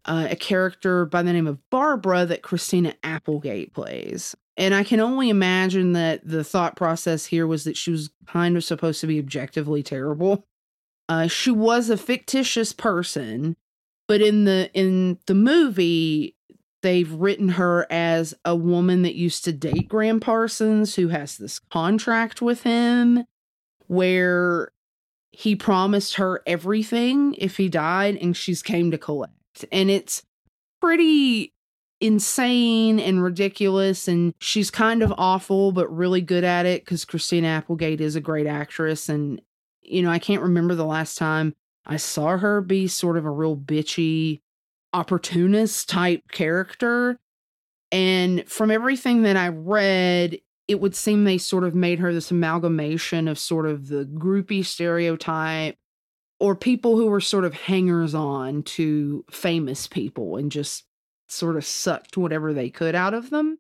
uh, 0.05 0.27
a 0.31 0.35
character 0.35 1.05
by 1.05 1.21
the 1.21 1.33
name 1.33 1.47
of 1.47 1.59
Barbara 1.69 2.25
that 2.25 2.41
Christina 2.41 2.95
Applegate 3.03 3.73
plays. 3.73 4.35
And 4.55 4.73
I 4.73 4.83
can 4.83 4.99
only 4.99 5.29
imagine 5.29 5.93
that 5.93 6.25
the 6.27 6.43
thought 6.43 6.75
process 6.75 7.25
here 7.25 7.47
was 7.47 7.63
that 7.63 7.77
she 7.77 7.91
was 7.91 8.11
kind 8.27 8.55
of 8.55 8.63
supposed 8.63 9.01
to 9.01 9.07
be 9.07 9.19
objectively 9.19 9.81
terrible. 9.81 10.45
Uh, 11.09 11.27
she 11.27 11.51
was 11.51 11.89
a 11.89 11.97
fictitious 11.97 12.71
person, 12.71 13.55
but 14.13 14.21
in 14.21 14.43
the 14.43 14.69
in 14.75 15.17
the 15.25 15.33
movie, 15.33 16.35
they've 16.83 17.11
written 17.11 17.49
her 17.49 17.87
as 17.89 18.35
a 18.45 18.55
woman 18.55 19.01
that 19.01 19.15
used 19.15 19.43
to 19.45 19.51
date 19.51 19.89
Gram 19.89 20.19
Parsons, 20.19 20.93
who 20.93 21.07
has 21.07 21.35
this 21.35 21.57
contract 21.57 22.39
with 22.39 22.61
him 22.61 23.23
where 23.87 24.71
he 25.31 25.55
promised 25.55 26.13
her 26.17 26.43
everything 26.45 27.33
if 27.39 27.57
he 27.57 27.69
died, 27.69 28.17
and 28.17 28.37
she's 28.37 28.61
came 28.61 28.91
to 28.91 28.99
collect. 28.99 29.65
And 29.71 29.89
it's 29.89 30.21
pretty 30.79 31.51
insane 31.99 32.99
and 32.99 33.23
ridiculous 33.23 34.07
and 34.07 34.35
she's 34.37 34.69
kind 34.69 35.01
of 35.01 35.11
awful 35.17 35.71
but 35.71 35.91
really 35.91 36.21
good 36.21 36.43
at 36.43 36.65
it 36.65 36.83
because 36.83 37.05
christina 37.05 37.47
applegate 37.47 38.01
is 38.01 38.17
a 38.17 38.21
great 38.21 38.45
actress 38.45 39.07
and 39.07 39.41
you 39.81 40.01
know 40.01 40.09
i 40.09 40.19
can't 40.19 40.41
remember 40.41 40.75
the 40.75 40.83
last 40.83 41.17
time 41.17 41.55
i 41.85 41.97
saw 41.97 42.37
her 42.37 42.61
be 42.61 42.87
sort 42.87 43.17
of 43.17 43.25
a 43.25 43.31
real 43.31 43.57
bitchy 43.57 44.41
opportunist 44.93 45.89
type 45.89 46.31
character. 46.31 47.19
And 47.91 48.47
from 48.47 48.71
everything 48.71 49.23
that 49.23 49.35
I 49.35 49.49
read, 49.49 50.39
it 50.67 50.79
would 50.79 50.95
seem 50.95 51.23
they 51.23 51.37
sort 51.37 51.63
of 51.63 51.75
made 51.75 51.99
her 51.99 52.13
this 52.13 52.31
amalgamation 52.31 53.27
of 53.27 53.37
sort 53.37 53.65
of 53.65 53.87
the 53.87 54.05
groupie 54.05 54.65
stereotype 54.65 55.75
or 56.39 56.55
people 56.55 56.95
who 56.95 57.07
were 57.07 57.21
sort 57.21 57.45
of 57.45 57.53
hangers 57.53 58.15
on 58.15 58.63
to 58.63 59.25
famous 59.29 59.87
people 59.87 60.37
and 60.37 60.51
just 60.51 60.85
sort 61.27 61.57
of 61.57 61.65
sucked 61.65 62.17
whatever 62.17 62.53
they 62.53 62.69
could 62.69 62.95
out 62.95 63.13
of 63.13 63.29
them. 63.29 63.57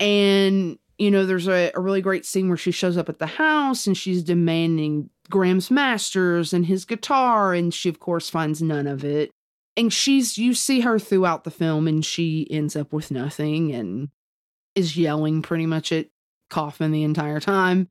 And, 0.00 0.78
you 0.98 1.10
know, 1.10 1.26
there's 1.26 1.48
a, 1.48 1.70
a 1.74 1.80
really 1.80 2.00
great 2.00 2.24
scene 2.26 2.48
where 2.48 2.56
she 2.56 2.70
shows 2.70 2.96
up 2.96 3.08
at 3.08 3.18
the 3.18 3.26
house 3.26 3.86
and 3.86 3.96
she's 3.96 4.22
demanding 4.22 5.10
Gram's 5.30 5.70
masters 5.70 6.52
and 6.52 6.66
his 6.66 6.84
guitar. 6.84 7.54
And 7.54 7.72
she, 7.72 7.88
of 7.88 7.98
course, 7.98 8.28
finds 8.28 8.62
none 8.62 8.86
of 8.86 9.04
it 9.04 9.30
and 9.76 9.92
she's 9.92 10.38
you 10.38 10.54
see 10.54 10.80
her 10.80 10.98
throughout 10.98 11.44
the 11.44 11.50
film 11.50 11.88
and 11.88 12.04
she 12.04 12.46
ends 12.50 12.76
up 12.76 12.92
with 12.92 13.10
nothing 13.10 13.72
and 13.72 14.08
is 14.74 14.96
yelling 14.96 15.42
pretty 15.42 15.66
much 15.66 15.92
at 15.92 16.08
Kaufman 16.50 16.92
the 16.92 17.02
entire 17.02 17.40
time. 17.40 17.88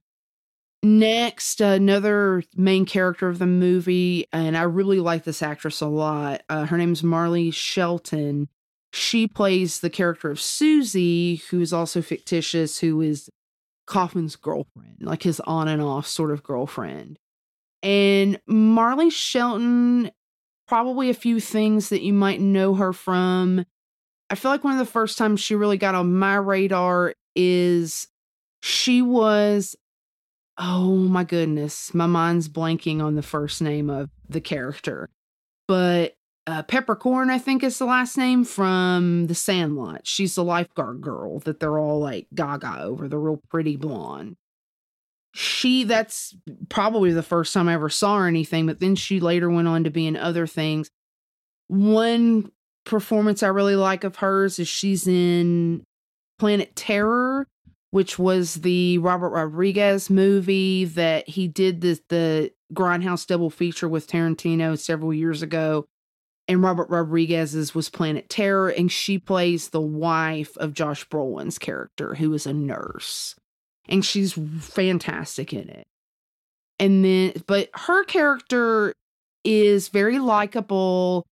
Next, 0.83 1.61
another 1.61 2.43
main 2.55 2.85
character 2.85 3.29
of 3.29 3.37
the 3.37 3.45
movie, 3.45 4.25
and 4.33 4.57
I 4.57 4.63
really 4.63 4.99
like 4.99 5.23
this 5.23 5.43
actress 5.43 5.79
a 5.79 5.85
lot. 5.85 6.41
Uh, 6.49 6.65
her 6.65 6.77
name's 6.77 7.03
Marley 7.03 7.51
Shelton. 7.51 8.49
She 8.93 9.27
plays 9.27 9.79
the 9.79 9.89
character 9.89 10.29
of 10.29 10.41
Susie, 10.41 11.37
who 11.49 11.61
is 11.61 11.71
also 11.71 12.01
fictitious, 12.01 12.79
who 12.79 13.01
is 13.01 13.29
Kaufman's 13.87 14.35
girlfriend, 14.35 14.97
like 15.01 15.23
his 15.23 15.39
on 15.41 15.67
and 15.67 15.81
off 15.81 16.07
sort 16.07 16.31
of 16.31 16.43
girlfriend. 16.43 17.17
And 17.83 18.39
Marley 18.47 19.09
Shelton 19.09 20.11
probably 20.67 21.09
a 21.09 21.13
few 21.13 21.39
things 21.39 21.89
that 21.89 22.01
you 22.01 22.13
might 22.13 22.39
know 22.39 22.75
her 22.75 22.93
from. 22.93 23.65
I 24.29 24.35
feel 24.35 24.51
like 24.51 24.63
one 24.63 24.73
of 24.73 24.79
the 24.79 24.85
first 24.85 25.17
times 25.17 25.41
she 25.41 25.55
really 25.55 25.77
got 25.77 25.95
on 25.95 26.13
my 26.13 26.35
radar 26.35 27.13
is 27.35 28.07
She 28.61 29.01
was, 29.01 29.75
oh 30.57 30.95
my 30.95 31.23
goodness, 31.23 31.93
my 31.93 32.05
mind's 32.05 32.47
blanking 32.47 33.01
on 33.01 33.15
the 33.15 33.23
first 33.23 33.61
name 33.61 33.89
of 33.89 34.09
the 34.29 34.41
character, 34.41 35.09
but 35.67 36.13
uh, 36.47 36.63
Peffercorn, 36.63 37.29
I 37.29 37.37
think 37.37 37.63
is 37.63 37.77
the 37.77 37.85
last 37.85 38.17
name 38.17 38.43
from 38.43 39.27
The 39.27 39.35
Sandlot. 39.35 40.07
She's 40.07 40.35
the 40.35 40.43
lifeguard 40.43 41.01
girl 41.01 41.39
that 41.39 41.59
they're 41.59 41.77
all 41.77 41.99
like 41.99 42.27
gaga 42.33 42.81
over, 42.81 43.07
the 43.07 43.17
real 43.17 43.41
pretty 43.49 43.75
blonde. 43.75 44.37
She, 45.33 45.83
that's 45.83 46.35
probably 46.67 47.11
the 47.11 47.23
first 47.23 47.53
time 47.53 47.69
I 47.69 47.73
ever 47.73 47.89
saw 47.89 48.19
her 48.19 48.27
anything, 48.27 48.65
but 48.65 48.79
then 48.79 48.95
she 48.95 49.19
later 49.19 49.49
went 49.49 49.67
on 49.67 49.83
to 49.83 49.89
be 49.89 50.07
in 50.07 50.17
other 50.17 50.47
things. 50.47 50.89
One 51.67 52.51
performance 52.85 53.43
I 53.43 53.47
really 53.47 53.75
like 53.75 54.03
of 54.03 54.17
hers 54.17 54.59
is 54.59 54.67
she's 54.67 55.07
in 55.07 55.83
Planet 56.39 56.75
Terror, 56.75 57.47
which 57.91 58.17
was 58.17 58.55
the 58.55 58.97
Robert 58.97 59.29
Rodriguez 59.29 60.09
movie 60.09 60.85
that 60.85 61.29
he 61.29 61.47
did 61.47 61.81
the 61.81 61.99
the 62.09 62.51
Grindhouse 62.73 63.27
double 63.27 63.49
feature 63.49 63.87
with 63.87 64.07
Tarantino 64.07 64.77
several 64.77 65.13
years 65.13 65.41
ago 65.41 65.85
and 66.51 66.61
Robert 66.61 66.89
Rodriguez's 66.89 67.73
was 67.73 67.89
Planet 67.89 68.27
Terror, 68.27 68.67
and 68.67 68.91
she 68.91 69.17
plays 69.17 69.69
the 69.69 69.79
wife 69.79 70.57
of 70.57 70.73
Josh 70.73 71.07
Brolin's 71.07 71.57
character, 71.57 72.15
who 72.15 72.33
is 72.33 72.45
a 72.45 72.51
nurse, 72.51 73.35
and 73.87 74.03
she's 74.03 74.33
fantastic 74.59 75.53
in 75.53 75.69
it. 75.69 75.87
And 76.77 77.05
then, 77.05 77.33
but 77.47 77.69
her 77.73 78.03
character 78.03 78.93
is 79.45 79.87
very 79.87 80.19
likable. 80.19 81.25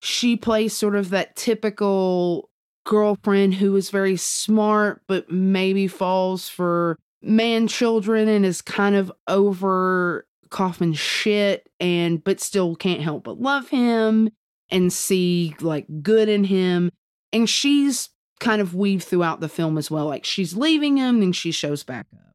She 0.00 0.36
plays 0.36 0.76
sort 0.76 0.94
of 0.94 1.10
that 1.10 1.34
typical 1.34 2.50
girlfriend 2.86 3.54
who 3.54 3.74
is 3.74 3.90
very 3.90 4.16
smart, 4.16 5.02
but 5.08 5.28
maybe 5.28 5.88
falls 5.88 6.48
for 6.48 6.96
man 7.20 7.66
children 7.66 8.28
and 8.28 8.46
is 8.46 8.62
kind 8.62 8.94
of 8.94 9.10
over 9.26 10.24
Kaufman 10.50 10.92
shit 10.92 11.68
and 11.78 12.22
but 12.22 12.40
still 12.40 12.76
can't 12.76 13.00
help 13.00 13.24
but 13.24 13.40
love 13.40 13.68
him 13.68 14.30
and 14.70 14.92
see 14.92 15.54
like 15.60 15.86
good 16.02 16.28
in 16.28 16.44
him. 16.44 16.90
And 17.32 17.48
she's 17.48 18.10
kind 18.40 18.60
of 18.60 18.74
weaved 18.74 19.04
throughout 19.04 19.40
the 19.40 19.48
film 19.48 19.78
as 19.78 19.90
well. 19.90 20.06
Like 20.06 20.24
she's 20.24 20.56
leaving 20.56 20.96
him, 20.96 21.20
then 21.20 21.32
she 21.32 21.52
shows 21.52 21.82
back 21.82 22.06
up. 22.12 22.34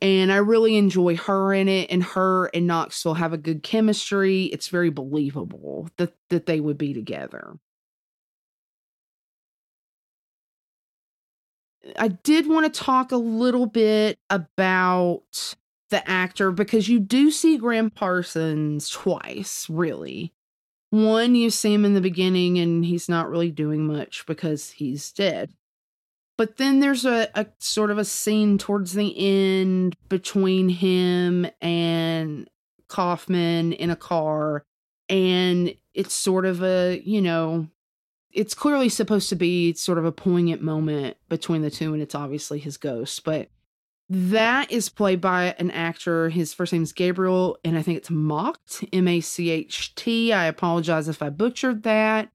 And 0.00 0.32
I 0.32 0.36
really 0.36 0.76
enjoy 0.76 1.16
her 1.16 1.54
in 1.54 1.66
it, 1.66 1.90
and 1.90 2.02
her 2.02 2.46
and 2.46 2.66
Knoxville 2.66 3.14
have 3.14 3.32
a 3.32 3.38
good 3.38 3.62
chemistry. 3.62 4.44
It's 4.46 4.68
very 4.68 4.90
believable 4.90 5.88
that, 5.96 6.12
that 6.28 6.44
they 6.44 6.60
would 6.60 6.76
be 6.76 6.92
together. 6.92 7.58
I 11.98 12.08
did 12.08 12.48
want 12.48 12.72
to 12.72 12.80
talk 12.80 13.12
a 13.12 13.16
little 13.16 13.66
bit 13.66 14.18
about 14.28 15.54
the 15.90 16.08
actor 16.08 16.50
because 16.50 16.88
you 16.88 16.98
do 16.98 17.30
see 17.30 17.56
Gram 17.58 17.90
Parsons 17.90 18.88
twice, 18.88 19.68
really. 19.68 20.32
One, 20.90 21.34
you 21.34 21.50
see 21.50 21.74
him 21.74 21.84
in 21.84 21.94
the 21.94 22.00
beginning 22.00 22.58
and 22.58 22.84
he's 22.84 23.08
not 23.08 23.28
really 23.28 23.50
doing 23.50 23.86
much 23.86 24.24
because 24.26 24.70
he's 24.70 25.10
dead. 25.12 25.52
But 26.36 26.56
then 26.56 26.80
there's 26.80 27.04
a, 27.04 27.28
a 27.34 27.46
sort 27.58 27.90
of 27.90 27.98
a 27.98 28.04
scene 28.04 28.58
towards 28.58 28.92
the 28.92 29.14
end 29.16 29.96
between 30.08 30.68
him 30.68 31.46
and 31.60 32.48
Kaufman 32.88 33.72
in 33.72 33.90
a 33.90 33.96
car. 33.96 34.64
And 35.08 35.74
it's 35.92 36.14
sort 36.14 36.44
of 36.44 36.62
a, 36.62 37.00
you 37.04 37.20
know, 37.20 37.68
it's 38.32 38.54
clearly 38.54 38.88
supposed 38.88 39.28
to 39.28 39.36
be 39.36 39.74
sort 39.74 39.98
of 39.98 40.04
a 40.04 40.12
poignant 40.12 40.60
moment 40.60 41.16
between 41.28 41.62
the 41.62 41.70
two, 41.70 41.92
and 41.92 42.02
it's 42.02 42.16
obviously 42.16 42.58
his 42.58 42.76
ghost. 42.76 43.24
But 43.24 43.48
that 44.08 44.70
is 44.70 44.88
played 44.88 45.20
by 45.20 45.54
an 45.58 45.70
actor. 45.70 46.28
His 46.28 46.52
first 46.52 46.72
name 46.72 46.82
is 46.82 46.92
Gabriel, 46.92 47.58
and 47.64 47.76
I 47.78 47.82
think 47.82 47.96
it's 47.96 48.10
Macht, 48.10 48.84
M 48.92 49.08
A 49.08 49.20
C 49.20 49.50
H 49.50 49.94
T. 49.94 50.32
I 50.32 50.46
apologize 50.46 51.08
if 51.08 51.22
I 51.22 51.30
butchered 51.30 51.82
that. 51.84 52.30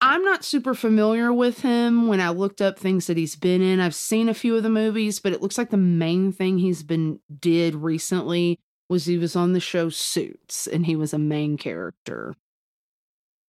I'm 0.00 0.22
not 0.22 0.44
super 0.44 0.74
familiar 0.74 1.32
with 1.32 1.60
him 1.60 2.08
when 2.08 2.20
I 2.20 2.28
looked 2.28 2.60
up 2.60 2.78
things 2.78 3.06
that 3.06 3.16
he's 3.16 3.36
been 3.36 3.62
in. 3.62 3.80
I've 3.80 3.94
seen 3.94 4.28
a 4.28 4.34
few 4.34 4.56
of 4.56 4.62
the 4.62 4.68
movies, 4.68 5.18
but 5.18 5.32
it 5.32 5.40
looks 5.40 5.56
like 5.56 5.70
the 5.70 5.76
main 5.78 6.30
thing 6.30 6.58
he's 6.58 6.82
been 6.82 7.20
did 7.40 7.74
recently 7.74 8.58
was 8.88 9.06
he 9.06 9.16
was 9.16 9.34
on 9.34 9.54
the 9.54 9.60
show 9.60 9.88
Suits 9.88 10.66
and 10.66 10.84
he 10.84 10.94
was 10.94 11.14
a 11.14 11.18
main 11.18 11.56
character. 11.56 12.34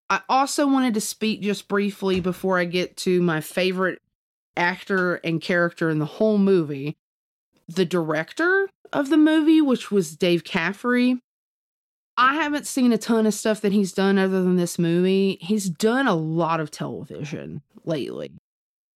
I 0.10 0.22
also 0.30 0.66
wanted 0.66 0.94
to 0.94 1.02
speak 1.02 1.42
just 1.42 1.68
briefly 1.68 2.22
before 2.22 2.58
I 2.58 2.66
get 2.66 2.96
to 2.98 3.22
my 3.22 3.42
favorite 3.42 4.02
actor 4.56 5.16
and 5.16 5.42
character 5.42 5.90
in 5.90 6.00
the 6.00 6.06
whole 6.06 6.38
movie 6.38 6.96
the 7.68 7.86
director 7.86 8.70
of 8.94 9.10
the 9.10 9.18
movie, 9.18 9.62
which 9.62 9.92
was 9.92 10.16
Dave 10.16 10.44
Caffrey. 10.44 11.20
I 12.18 12.36
haven't 12.36 12.68
seen 12.68 12.94
a 12.94 12.98
ton 12.98 13.26
of 13.26 13.34
stuff 13.34 13.62
that 13.62 13.74
he's 13.74 13.92
done 13.92 14.18
other 14.18 14.42
than 14.42 14.56
this 14.56 14.80
movie. 14.80 15.38
He's 15.42 15.70
done 15.70 16.08
a 16.08 16.16
lot 16.16 16.60
of 16.60 16.72
television 16.72 17.62
lately. 17.84 18.32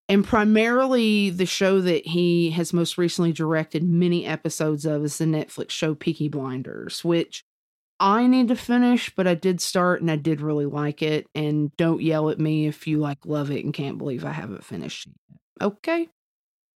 And 0.08 0.24
primarily, 0.24 1.30
the 1.30 1.46
show 1.46 1.80
that 1.82 2.06
he 2.06 2.50
has 2.50 2.72
most 2.72 2.98
recently 2.98 3.32
directed 3.32 3.84
many 3.84 4.26
episodes 4.26 4.84
of 4.84 5.04
is 5.04 5.18
the 5.18 5.24
Netflix 5.24 5.70
show 5.70 5.94
Peaky 5.94 6.28
Blinders, 6.28 7.04
which 7.04 7.44
I 8.00 8.26
need 8.26 8.48
to 8.48 8.56
finish, 8.56 9.14
but 9.14 9.26
I 9.28 9.34
did 9.34 9.60
start 9.60 10.00
and 10.00 10.10
I 10.10 10.16
did 10.16 10.40
really 10.40 10.66
like 10.66 11.02
it. 11.02 11.26
And 11.34 11.70
don't 11.76 12.02
yell 12.02 12.30
at 12.30 12.40
me 12.40 12.66
if 12.66 12.86
you 12.86 12.98
like 12.98 13.18
love 13.26 13.50
it 13.50 13.64
and 13.64 13.74
can't 13.74 13.98
believe 13.98 14.24
I 14.24 14.32
haven't 14.32 14.64
finished 14.64 15.06
it. 15.06 15.14
Okay? 15.62 16.08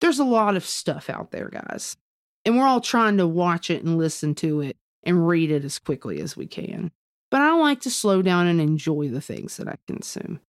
There's 0.05 0.19
a 0.19 0.25
lot 0.25 0.55
of 0.55 0.67
stuff 0.67 1.09
out 1.09 1.31
there, 1.31 1.49
guys. 1.49 1.97
And 2.45 2.59
we're 2.59 2.67
all 2.67 2.83
trying 2.83 3.17
to 3.17 3.27
watch 3.27 3.71
it 3.71 3.85
and 3.85 3.97
listen 3.97 4.35
to 4.35 4.61
it 4.61 4.77
and 5.03 5.27
read 5.27 5.51
it 5.51 5.65
as 5.65 5.79
quickly 5.79 6.21
as 6.21 6.37
we 6.37 6.47
can. 6.47 6.93
But 7.31 7.41
I 7.41 7.55
like 7.55 7.81
to 7.81 7.91
slow 7.91 8.21
down 8.21 8.47
and 8.47 8.61
enjoy 8.61 9.09
the 9.09 9.23
things 9.23 9.57
that 9.57 9.67
I 9.67 9.77
consume. 9.87 10.41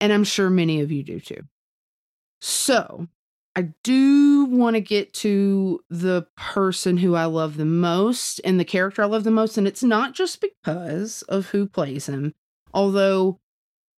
And 0.00 0.12
I'm 0.12 0.22
sure 0.22 0.48
many 0.50 0.78
of 0.82 0.92
you 0.92 1.02
do 1.02 1.18
too. 1.18 1.42
So, 2.40 3.08
I 3.56 3.70
do 3.82 4.44
want 4.44 4.76
to 4.76 4.80
get 4.80 5.12
to 5.14 5.80
the 5.90 6.28
person 6.36 6.96
who 6.96 7.16
I 7.16 7.24
love 7.24 7.56
the 7.56 7.64
most 7.64 8.40
and 8.44 8.60
the 8.60 8.64
character 8.64 9.02
I 9.02 9.06
love 9.06 9.24
the 9.24 9.32
most. 9.32 9.58
And 9.58 9.66
it's 9.66 9.82
not 9.82 10.14
just 10.14 10.40
because 10.40 11.22
of 11.22 11.46
who 11.46 11.66
plays 11.66 12.06
him, 12.06 12.34
although 12.72 13.40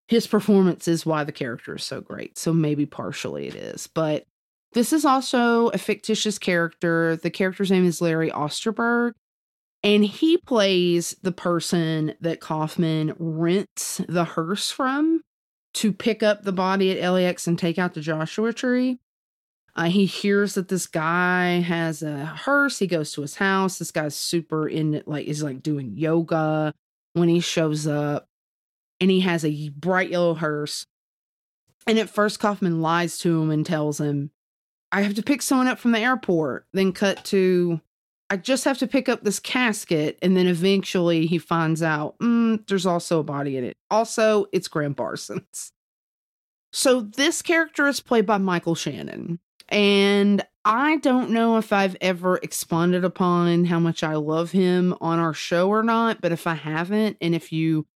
his 0.09 0.27
performance 0.27 0.89
is 0.89 1.05
why 1.05 1.25
the 1.25 1.31
character 1.31 1.77
is 1.77 1.85
so 1.85 2.01
great. 2.01 2.39
So 2.39 2.55
maybe 2.55 2.87
partially 2.87 3.49
it 3.49 3.55
is. 3.55 3.87
But 3.87 4.25
this 4.73 4.93
is 4.93 5.05
also 5.05 5.69
a 5.69 5.79
fictitious 5.79 6.39
character. 6.39 7.17
The 7.17 7.31
character's 7.31 7.71
name 7.71 7.85
is 7.85 8.01
Larry 8.01 8.31
Osterberg, 8.31 9.13
and 9.83 10.05
he 10.05 10.39
plays 10.39 11.15
the 11.23 11.33
person 11.33 12.15
that 12.21 12.41
Kaufman 12.41 13.15
rents 13.19 14.01
the 14.09 14.25
hearse 14.25 14.71
from 14.71 15.23
to 15.75 15.93
pick 15.93 16.23
up 16.23 16.43
the 16.43 16.53
body 16.53 16.99
at 16.99 17.11
LAX 17.11 17.47
and 17.47 17.59
take 17.59 17.79
out 17.79 17.95
the 17.95 18.01
Joshua 18.01 18.53
tree. 18.53 18.99
Uh, 19.75 19.85
he 19.85 20.05
hears 20.05 20.55
that 20.55 20.69
this 20.69 20.87
guy 20.87 21.61
has 21.61 22.03
a 22.03 22.27
hearse. 22.27 22.79
He 22.79 22.87
goes 22.87 23.13
to 23.13 23.23
his 23.23 23.37
house. 23.37 23.79
This 23.79 23.91
guy's 23.91 24.15
super 24.15 24.69
in 24.69 25.03
like 25.07 25.27
is 25.27 25.43
like 25.43 25.63
doing 25.63 25.97
yoga 25.97 26.75
when 27.15 27.29
he 27.29 27.41
shows 27.41 27.87
up, 27.87 28.29
and 29.01 29.11
he 29.11 29.21
has 29.21 29.45
a 29.45 29.71
bright 29.71 30.11
yellow 30.11 30.35
hearse. 30.35 30.87
And 31.87 31.99
at 31.99 32.11
first, 32.11 32.39
Kaufman 32.39 32.81
lies 32.83 33.19
to 33.19 33.43
him 33.43 33.51
and 33.51 33.65
tells 33.65 33.99
him 33.99 34.31
I 34.93 35.01
have 35.01 35.15
to 35.15 35.23
pick 35.23 35.41
someone 35.43 35.69
up 35.69 35.79
from 35.79 35.93
the 35.93 35.99
airport, 35.99 36.67
then 36.73 36.93
cut 36.93 37.25
to 37.27 37.81
I 38.31 38.37
just 38.37 38.65
have 38.65 38.79
to 38.79 38.87
pick 38.87 39.11
up 39.11 39.25
this 39.25 39.39
casket, 39.39 40.19
and 40.23 40.35
then 40.35 40.47
eventually 40.47 41.27
he 41.27 41.37
finds 41.37 41.83
out 41.83 42.19
mm, 42.19 42.67
there's 42.67 42.87
also 42.87 43.21
a 43.21 43.25
body 43.25 43.57
in 43.57 43.65
it. 43.65 43.77
Also, 43.91 44.47
it's 44.53 44.69
Gram 44.69 44.95
Parsons. 44.95 45.73
So 46.73 47.03
this 47.03 47.43
character 47.43 47.87
is 47.89 48.01
played 48.01 48.25
by 48.25 48.39
Michael 48.39 48.75
Shannon, 48.75 49.39
and 49.69 50.43
I 50.65 50.97
don't 50.99 51.31
know 51.31 51.59
if 51.59 51.73
I've 51.73 51.97
ever 52.01 52.37
expounded 52.39 53.05
upon 53.05 53.67
how 53.67 53.81
much 53.81 54.03
I 54.03 54.15
love 54.15 54.53
him 54.53 54.95
on 55.01 55.19
our 55.19 55.35
show 55.35 55.69
or 55.69 55.83
not, 55.83 56.21
but 56.21 56.33
if 56.33 56.47
I 56.47 56.55
haven't, 56.55 57.17
and 57.21 57.35
if 57.35 57.53
you 57.53 57.87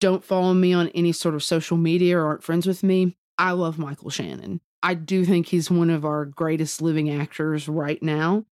don't 0.00 0.24
follow 0.24 0.54
me 0.54 0.72
on 0.72 0.88
any 0.88 1.12
sort 1.12 1.34
of 1.34 1.44
social 1.44 1.76
media 1.76 2.18
or 2.18 2.26
aren't 2.26 2.42
friends 2.42 2.66
with 2.66 2.82
me, 2.82 3.16
I 3.36 3.52
love 3.52 3.78
Michael 3.78 4.10
Shannon. 4.10 4.60
I 4.82 4.94
do 4.94 5.24
think 5.24 5.46
he's 5.46 5.70
one 5.70 5.90
of 5.90 6.04
our 6.04 6.24
greatest 6.24 6.80
living 6.80 7.10
actors 7.10 7.68
right 7.68 8.02
now. 8.02 8.44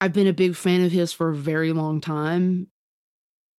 I've 0.00 0.12
been 0.12 0.26
a 0.26 0.32
big 0.32 0.54
fan 0.54 0.84
of 0.84 0.92
his 0.92 1.12
for 1.12 1.30
a 1.30 1.34
very 1.34 1.72
long 1.72 2.00
time. 2.00 2.68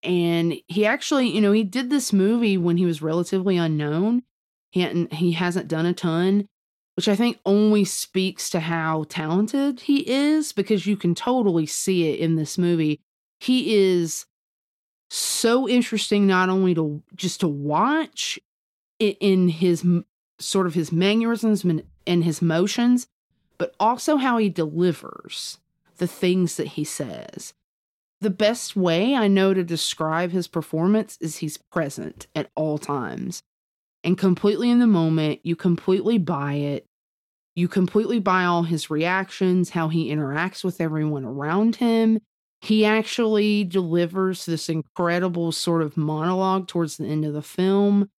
And 0.01 0.55
he 0.67 0.85
actually, 0.85 1.27
you 1.27 1.41
know, 1.41 1.51
he 1.51 1.63
did 1.63 1.89
this 1.89 2.13
movie 2.13 2.57
when 2.57 2.77
he 2.77 2.85
was 2.85 3.01
relatively 3.01 3.57
unknown. 3.57 4.23
He 4.71 4.81
hadn't 4.81 5.13
he 5.13 5.33
hasn't 5.33 5.67
done 5.67 5.85
a 5.85 5.93
ton, 5.93 6.47
which 6.95 7.09
I 7.09 7.15
think 7.15 7.39
only 7.45 7.83
speaks 7.83 8.49
to 8.51 8.62
how 8.62 9.05
talented 9.09 9.81
he 9.81 10.09
is 10.09 10.53
because 10.53 10.85
you 10.85 10.95
can 10.95 11.15
totally 11.15 11.65
see 11.65 12.13
it 12.13 12.19
in 12.19 12.35
this 12.35 12.57
movie. 12.57 13.01
He 13.39 13.75
is 13.75 14.25
so 15.09 15.67
interesting 15.67 16.27
not 16.27 16.49
only 16.49 16.75
to 16.75 17.01
just 17.15 17.41
to 17.41 17.47
watch 17.47 18.39
in 18.99 19.49
his 19.49 19.83
sort 20.39 20.67
of 20.67 20.73
his 20.73 20.91
mannerisms 20.91 21.65
and 22.08 22.23
his 22.23 22.41
motions, 22.41 23.08
but 23.58 23.75
also 23.80 24.17
how 24.17 24.38
he 24.38 24.49
delivers 24.49 25.60
the 25.97 26.08
things 26.08 26.56
that 26.56 26.67
he 26.67 26.84
says. 26.84 27.54
The 28.21 28.30
best 28.30 28.75
way 28.75 29.15
I 29.15 29.28
know 29.28 29.54
to 29.54 29.63
describe 29.63 30.32
his 30.32 30.47
performance 30.47 31.17
is 31.21 31.38
he's 31.38 31.58
present 31.58 32.28
at 32.36 32.52
all 32.56 32.78
times 32.78 33.43
and 34.04 34.17
completely 34.17 34.69
in 34.69 34.80
the 34.80 34.88
moment. 34.88 35.39
You 35.43 35.56
completely 35.56 36.17
buy 36.17 36.54
it. 36.54 36.86
You 37.56 37.67
completely 37.67 38.19
buy 38.19 38.45
all 38.45 38.63
his 38.63 38.89
reactions, 38.89 39.71
how 39.71 39.89
he 39.89 40.10
interacts 40.10 40.63
with 40.63 40.80
everyone 40.80 41.25
around 41.25 41.78
him. 41.78 42.19
He 42.62 42.86
actually 42.86 43.63
delivers 43.63 44.45
this 44.45 44.69
incredible 44.69 45.52
sort 45.52 45.82
of 45.82 45.97
monologue 45.97 46.67
towards 46.67 46.97
the 46.97 47.06
end 47.06 47.25
of 47.25 47.34
the 47.34 47.41
film, 47.41 48.10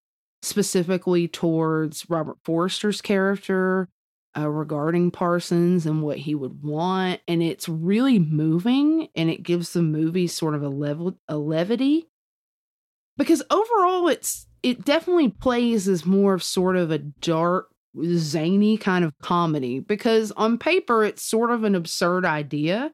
specifically 0.43 1.29
towards 1.29 2.09
Robert 2.09 2.39
Forster's 2.45 3.01
character 3.01 3.89
uh, 4.37 4.49
regarding 4.49 5.11
Parsons 5.11 5.87
and 5.87 6.03
what 6.03 6.19
he 6.19 6.35
would 6.35 6.63
want. 6.63 7.21
And 7.27 7.43
it's 7.43 7.69
really 7.69 8.19
moving 8.19 9.09
and 9.15 9.31
it 9.31 9.43
gives 9.43 9.73
the 9.73 9.83
movie 9.83 10.27
sort 10.27 10.55
of 10.55 10.63
a 10.63 10.69
level, 10.69 11.19
a 11.29 11.37
levity. 11.37 12.07
Because 13.17 13.43
overall, 13.51 14.09
it's 14.09 14.47
it 14.63 14.85
definitely 14.85 15.29
plays 15.29 15.89
as 15.89 16.07
more 16.07 16.35
of 16.35 16.43
sort 16.43 16.77
of 16.77 16.91
a 16.91 16.99
dark, 16.99 17.69
zany 18.15 18.77
kind 18.77 19.05
of 19.05 19.13
comedy 19.21 19.81
because 19.81 20.31
on 20.33 20.59
paper 20.59 21.05
it's 21.05 21.23
sort 21.23 21.51
of 21.51 21.65
an 21.65 21.75
absurd 21.75 22.25
idea. 22.25 22.93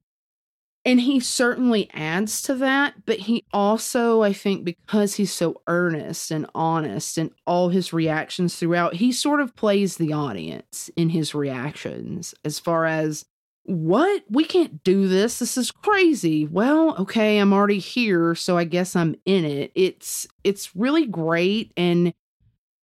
And 0.86 1.00
he 1.00 1.18
certainly 1.18 1.90
adds 1.92 2.40
to 2.42 2.54
that, 2.54 3.04
but 3.06 3.18
he 3.18 3.44
also, 3.52 4.22
I 4.22 4.32
think, 4.32 4.64
because 4.64 5.16
he's 5.16 5.32
so 5.32 5.60
earnest 5.66 6.30
and 6.30 6.46
honest 6.54 7.18
and 7.18 7.32
all 7.44 7.70
his 7.70 7.92
reactions 7.92 8.54
throughout, 8.54 8.94
he 8.94 9.10
sort 9.10 9.40
of 9.40 9.56
plays 9.56 9.96
the 9.96 10.12
audience 10.12 10.88
in 10.94 11.08
his 11.08 11.34
reactions 11.34 12.36
as 12.44 12.60
far 12.60 12.86
as 12.86 13.24
what? 13.64 14.22
We 14.30 14.44
can't 14.44 14.84
do 14.84 15.08
this. 15.08 15.40
This 15.40 15.56
is 15.56 15.72
crazy. 15.72 16.46
Well, 16.46 16.94
okay, 16.98 17.38
I'm 17.38 17.52
already 17.52 17.80
here, 17.80 18.36
so 18.36 18.56
I 18.56 18.62
guess 18.62 18.94
I'm 18.94 19.16
in 19.24 19.44
it. 19.44 19.72
It's 19.74 20.28
it's 20.44 20.76
really 20.76 21.04
great 21.04 21.72
and 21.76 22.12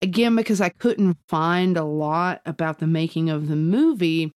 again 0.02 0.36
because 0.36 0.60
I 0.60 0.68
couldn't 0.68 1.16
find 1.26 1.78
a 1.78 1.84
lot 1.84 2.42
about 2.44 2.80
the 2.80 2.86
making 2.86 3.30
of 3.30 3.48
the 3.48 3.56
movie, 3.56 4.30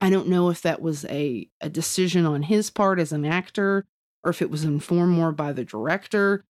I 0.00 0.10
don't 0.10 0.28
know 0.28 0.50
if 0.50 0.62
that 0.62 0.80
was 0.80 1.04
a 1.06 1.48
a 1.60 1.68
decision 1.68 2.26
on 2.26 2.42
his 2.42 2.70
part 2.70 2.98
as 2.98 3.12
an 3.12 3.24
actor 3.24 3.86
or 4.24 4.30
if 4.30 4.42
it 4.42 4.50
was 4.50 4.64
informed 4.64 5.14
more 5.16 5.32
by 5.32 5.52
the 5.52 5.64
director. 5.64 6.44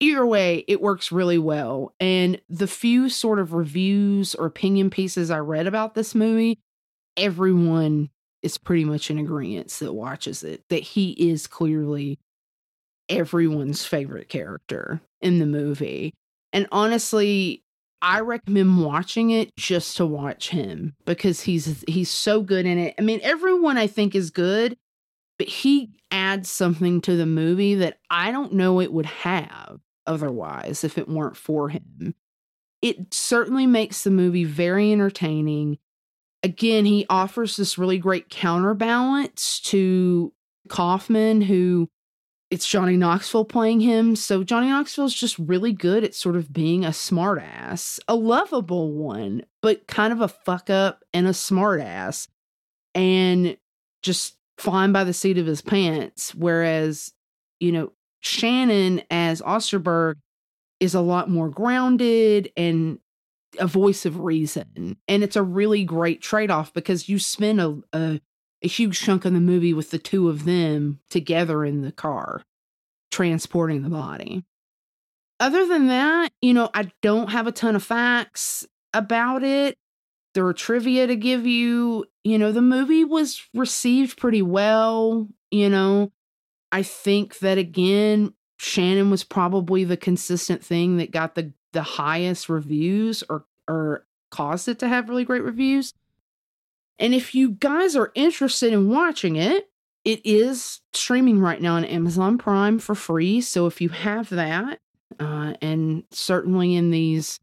Either 0.00 0.26
way, 0.26 0.64
it 0.66 0.80
works 0.80 1.12
really 1.12 1.38
well. 1.38 1.94
And 2.00 2.40
the 2.48 2.66
few 2.66 3.08
sort 3.08 3.38
of 3.38 3.52
reviews 3.52 4.34
or 4.34 4.46
opinion 4.46 4.90
pieces 4.90 5.30
I 5.30 5.38
read 5.38 5.68
about 5.68 5.94
this 5.94 6.14
movie, 6.14 6.58
everyone 7.16 8.10
is 8.42 8.58
pretty 8.58 8.84
much 8.84 9.10
in 9.10 9.18
agreement 9.18 9.68
that 9.68 9.92
watches 9.92 10.42
it 10.42 10.64
that 10.68 10.82
he 10.82 11.12
is 11.12 11.46
clearly 11.46 12.18
everyone's 13.08 13.84
favorite 13.84 14.28
character 14.28 15.00
in 15.20 15.38
the 15.38 15.46
movie. 15.46 16.12
And 16.52 16.66
honestly, 16.72 17.61
I 18.02 18.20
recommend 18.20 18.84
watching 18.84 19.30
it 19.30 19.54
just 19.56 19.96
to 19.96 20.06
watch 20.06 20.50
him 20.50 20.94
because 21.06 21.40
he's 21.40 21.84
he's 21.86 22.10
so 22.10 22.42
good 22.42 22.66
in 22.66 22.78
it. 22.78 22.94
I 22.98 23.02
mean, 23.02 23.20
everyone 23.22 23.78
I 23.78 23.86
think 23.86 24.14
is 24.14 24.30
good, 24.30 24.76
but 25.38 25.48
he 25.48 25.92
adds 26.10 26.50
something 26.50 27.00
to 27.02 27.16
the 27.16 27.26
movie 27.26 27.76
that 27.76 27.98
I 28.10 28.32
don't 28.32 28.54
know 28.54 28.80
it 28.80 28.92
would 28.92 29.06
have 29.06 29.78
otherwise 30.06 30.84
if 30.84 30.98
it 30.98 31.08
weren't 31.08 31.36
for 31.36 31.68
him. 31.68 32.14
It 32.82 33.14
certainly 33.14 33.66
makes 33.66 34.02
the 34.02 34.10
movie 34.10 34.44
very 34.44 34.92
entertaining 34.92 35.78
again, 36.42 36.84
he 36.84 37.06
offers 37.08 37.56
this 37.56 37.78
really 37.78 37.98
great 37.98 38.28
counterbalance 38.28 39.60
to 39.60 40.32
Kaufman, 40.68 41.40
who 41.40 41.88
it's 42.52 42.68
Johnny 42.68 42.98
Knoxville 42.98 43.46
playing 43.46 43.80
him. 43.80 44.14
So 44.14 44.44
Johnny 44.44 44.68
Knoxville 44.68 45.06
is 45.06 45.14
just 45.14 45.38
really 45.38 45.72
good 45.72 46.04
at 46.04 46.14
sort 46.14 46.36
of 46.36 46.52
being 46.52 46.84
a 46.84 46.90
smartass, 46.90 47.98
a 48.06 48.14
lovable 48.14 48.92
one, 48.92 49.46
but 49.62 49.86
kind 49.86 50.12
of 50.12 50.20
a 50.20 50.28
fuck 50.28 50.68
up 50.68 51.02
and 51.14 51.26
a 51.26 51.30
smartass, 51.30 52.28
and 52.94 53.56
just 54.02 54.36
flying 54.58 54.92
by 54.92 55.02
the 55.02 55.14
seat 55.14 55.38
of 55.38 55.46
his 55.46 55.62
pants. 55.62 56.34
Whereas, 56.34 57.14
you 57.58 57.72
know, 57.72 57.92
Shannon 58.20 59.00
as 59.10 59.40
Osterberg 59.40 60.16
is 60.78 60.94
a 60.94 61.00
lot 61.00 61.30
more 61.30 61.48
grounded 61.48 62.52
and 62.54 62.98
a 63.58 63.66
voice 63.66 64.04
of 64.04 64.20
reason. 64.20 64.98
And 65.08 65.22
it's 65.22 65.36
a 65.36 65.42
really 65.42 65.84
great 65.84 66.20
trade 66.20 66.50
off 66.50 66.74
because 66.74 67.08
you 67.08 67.18
spend 67.18 67.62
a, 67.62 67.78
a, 67.94 68.20
a 68.62 68.68
huge 68.68 69.00
chunk 69.00 69.24
of 69.24 69.32
the 69.32 69.40
movie 69.40 69.74
with 69.74 69.90
the 69.90 69.98
two 69.98 70.28
of 70.28 70.44
them 70.44 71.00
together 71.10 71.64
in 71.64 71.82
the 71.82 71.92
car, 71.92 72.42
transporting 73.10 73.82
the 73.82 73.90
body. 73.90 74.44
Other 75.40 75.66
than 75.66 75.88
that, 75.88 76.32
you 76.40 76.52
know, 76.52 76.70
I 76.72 76.92
don't 77.02 77.30
have 77.30 77.46
a 77.46 77.52
ton 77.52 77.74
of 77.74 77.82
facts 77.82 78.66
about 78.94 79.42
it. 79.42 79.76
There 80.34 80.46
are 80.46 80.54
trivia 80.54 81.06
to 81.06 81.16
give 81.16 81.46
you. 81.46 82.06
You 82.24 82.38
know, 82.38 82.52
the 82.52 82.62
movie 82.62 83.04
was 83.04 83.42
received 83.52 84.18
pretty 84.18 84.42
well. 84.42 85.28
You 85.50 85.68
know, 85.68 86.12
I 86.70 86.82
think 86.82 87.40
that 87.40 87.58
again, 87.58 88.34
Shannon 88.58 89.10
was 89.10 89.24
probably 89.24 89.82
the 89.84 89.96
consistent 89.96 90.64
thing 90.64 90.98
that 90.98 91.10
got 91.10 91.34
the 91.34 91.52
the 91.72 91.82
highest 91.82 92.48
reviews 92.48 93.24
or 93.28 93.44
or 93.68 94.06
caused 94.30 94.68
it 94.68 94.78
to 94.78 94.88
have 94.88 95.08
really 95.08 95.24
great 95.24 95.42
reviews. 95.42 95.92
And 96.98 97.14
if 97.14 97.34
you 97.34 97.50
guys 97.50 97.96
are 97.96 98.12
interested 98.14 98.72
in 98.72 98.88
watching 98.88 99.36
it, 99.36 99.68
it 100.04 100.20
is 100.24 100.80
streaming 100.92 101.40
right 101.40 101.60
now 101.60 101.74
on 101.74 101.84
Amazon 101.84 102.38
Prime 102.38 102.78
for 102.78 102.94
free. 102.94 103.40
So 103.40 103.66
if 103.66 103.80
you 103.80 103.88
have 103.90 104.28
that, 104.30 104.80
uh, 105.20 105.54
and 105.60 106.04
certainly 106.10 106.74
in 106.74 106.90
these 106.90 107.38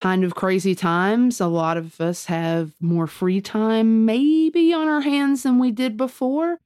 kind 0.00 0.24
of 0.24 0.34
crazy 0.34 0.74
times, 0.74 1.40
a 1.40 1.46
lot 1.46 1.76
of 1.76 2.00
us 2.00 2.26
have 2.26 2.72
more 2.80 3.06
free 3.06 3.40
time 3.40 4.04
maybe 4.04 4.72
on 4.72 4.88
our 4.88 5.00
hands 5.00 5.42
than 5.42 5.58
we 5.58 5.70
did 5.70 5.96
before. 5.96 6.58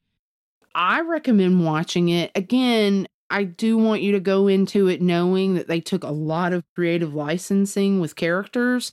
I 0.75 1.01
recommend 1.01 1.65
watching 1.65 2.09
it. 2.09 2.31
Again, 2.35 3.09
I 3.31 3.45
do 3.45 3.79
want 3.79 4.03
you 4.03 4.13
to 4.13 4.21
go 4.21 4.49
into 4.49 4.89
it 4.89 5.01
knowing 5.01 5.55
that 5.55 5.69
they 5.69 5.81
took 5.81 6.03
a 6.03 6.11
lot 6.11 6.53
of 6.53 6.65
creative 6.75 7.15
licensing 7.15 8.01
with 8.01 8.17
characters, 8.17 8.93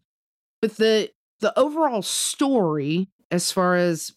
but 0.62 0.78
the 0.78 1.12
the 1.40 1.58
overall 1.58 2.02
story 2.02 3.10
as 3.32 3.52
far 3.52 3.76
as 3.76 4.14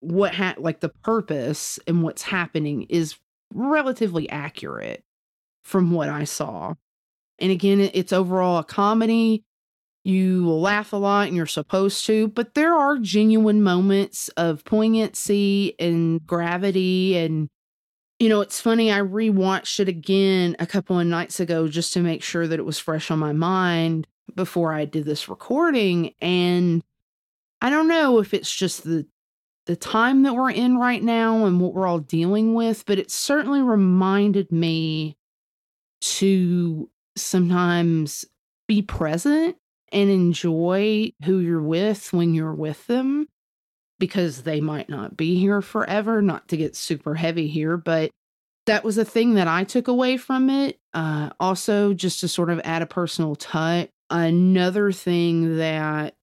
what 0.00 0.34
ha- 0.34 0.54
like 0.58 0.80
the 0.80 0.88
purpose 0.88 1.78
and 1.86 2.02
what's 2.02 2.22
happening 2.22 2.82
is 2.84 3.16
relatively 3.52 4.28
accurate 4.28 5.02
from 5.62 5.90
what 5.90 6.08
I 6.08 6.24
saw. 6.24 6.74
And 7.38 7.50
again, 7.50 7.80
it's 7.80 8.12
overall 8.12 8.58
a 8.58 8.64
comedy. 8.64 9.44
You 10.04 10.44
will 10.44 10.60
laugh 10.60 10.92
a 10.92 10.96
lot 10.96 11.28
and 11.28 11.36
you're 11.36 11.46
supposed 11.46 12.04
to, 12.06 12.28
but 12.28 12.54
there 12.54 12.74
are 12.74 12.98
genuine 12.98 13.62
moments 13.62 14.28
of 14.36 14.64
poignancy 14.64 15.74
and 15.78 16.24
gravity 16.26 17.16
and 17.16 17.48
you 18.20 18.28
know, 18.28 18.40
it's 18.40 18.60
funny, 18.60 18.92
I 18.92 19.00
rewatched 19.00 19.80
it 19.80 19.88
again 19.88 20.54
a 20.60 20.66
couple 20.66 20.98
of 20.98 21.06
nights 21.06 21.40
ago 21.40 21.66
just 21.66 21.92
to 21.94 22.00
make 22.00 22.22
sure 22.22 22.46
that 22.46 22.58
it 22.58 22.64
was 22.64 22.78
fresh 22.78 23.10
on 23.10 23.18
my 23.18 23.32
mind 23.32 24.06
before 24.34 24.72
I 24.72 24.84
did 24.84 25.04
this 25.04 25.28
recording. 25.28 26.14
And 26.20 26.82
I 27.64 27.70
don't 27.70 27.88
know 27.88 28.18
if 28.18 28.34
it's 28.34 28.54
just 28.54 28.84
the 28.84 29.06
the 29.64 29.74
time 29.74 30.24
that 30.24 30.34
we're 30.34 30.50
in 30.50 30.76
right 30.76 31.02
now 31.02 31.46
and 31.46 31.58
what 31.58 31.72
we're 31.72 31.86
all 31.86 31.98
dealing 31.98 32.52
with, 32.52 32.84
but 32.84 32.98
it 32.98 33.10
certainly 33.10 33.62
reminded 33.62 34.52
me 34.52 35.16
to 36.02 36.90
sometimes 37.16 38.26
be 38.68 38.82
present 38.82 39.56
and 39.90 40.10
enjoy 40.10 41.10
who 41.24 41.38
you're 41.38 41.62
with 41.62 42.12
when 42.12 42.34
you're 42.34 42.54
with 42.54 42.86
them 42.86 43.28
because 43.98 44.42
they 44.42 44.60
might 44.60 44.90
not 44.90 45.16
be 45.16 45.36
here 45.36 45.62
forever, 45.62 46.20
not 46.20 46.46
to 46.48 46.58
get 46.58 46.76
super 46.76 47.14
heavy 47.14 47.48
here, 47.48 47.78
but 47.78 48.10
that 48.66 48.84
was 48.84 48.98
a 48.98 49.06
thing 49.06 49.36
that 49.36 49.48
I 49.48 49.64
took 49.64 49.88
away 49.88 50.18
from 50.18 50.50
it. 50.50 50.76
Uh, 50.92 51.30
also, 51.40 51.94
just 51.94 52.20
to 52.20 52.28
sort 52.28 52.50
of 52.50 52.60
add 52.62 52.82
a 52.82 52.86
personal 52.86 53.34
touch, 53.36 53.88
another 54.10 54.92
thing 54.92 55.56
that 55.56 56.14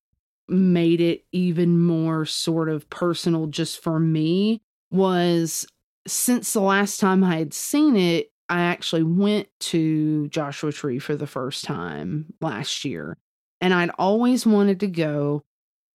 made 0.52 1.00
it 1.00 1.24
even 1.32 1.80
more 1.80 2.24
sort 2.26 2.68
of 2.68 2.88
personal 2.90 3.46
just 3.46 3.82
for 3.82 3.98
me 3.98 4.60
was 4.90 5.66
since 6.06 6.52
the 6.52 6.60
last 6.60 7.00
time 7.00 7.24
I 7.24 7.38
had 7.38 7.54
seen 7.54 7.96
it, 7.96 8.30
I 8.48 8.60
actually 8.62 9.04
went 9.04 9.48
to 9.60 10.28
Joshua 10.28 10.72
Tree 10.72 10.98
for 10.98 11.16
the 11.16 11.26
first 11.26 11.64
time 11.64 12.34
last 12.40 12.84
year. 12.84 13.16
And 13.60 13.72
I'd 13.72 13.90
always 13.98 14.44
wanted 14.44 14.80
to 14.80 14.88
go 14.88 15.42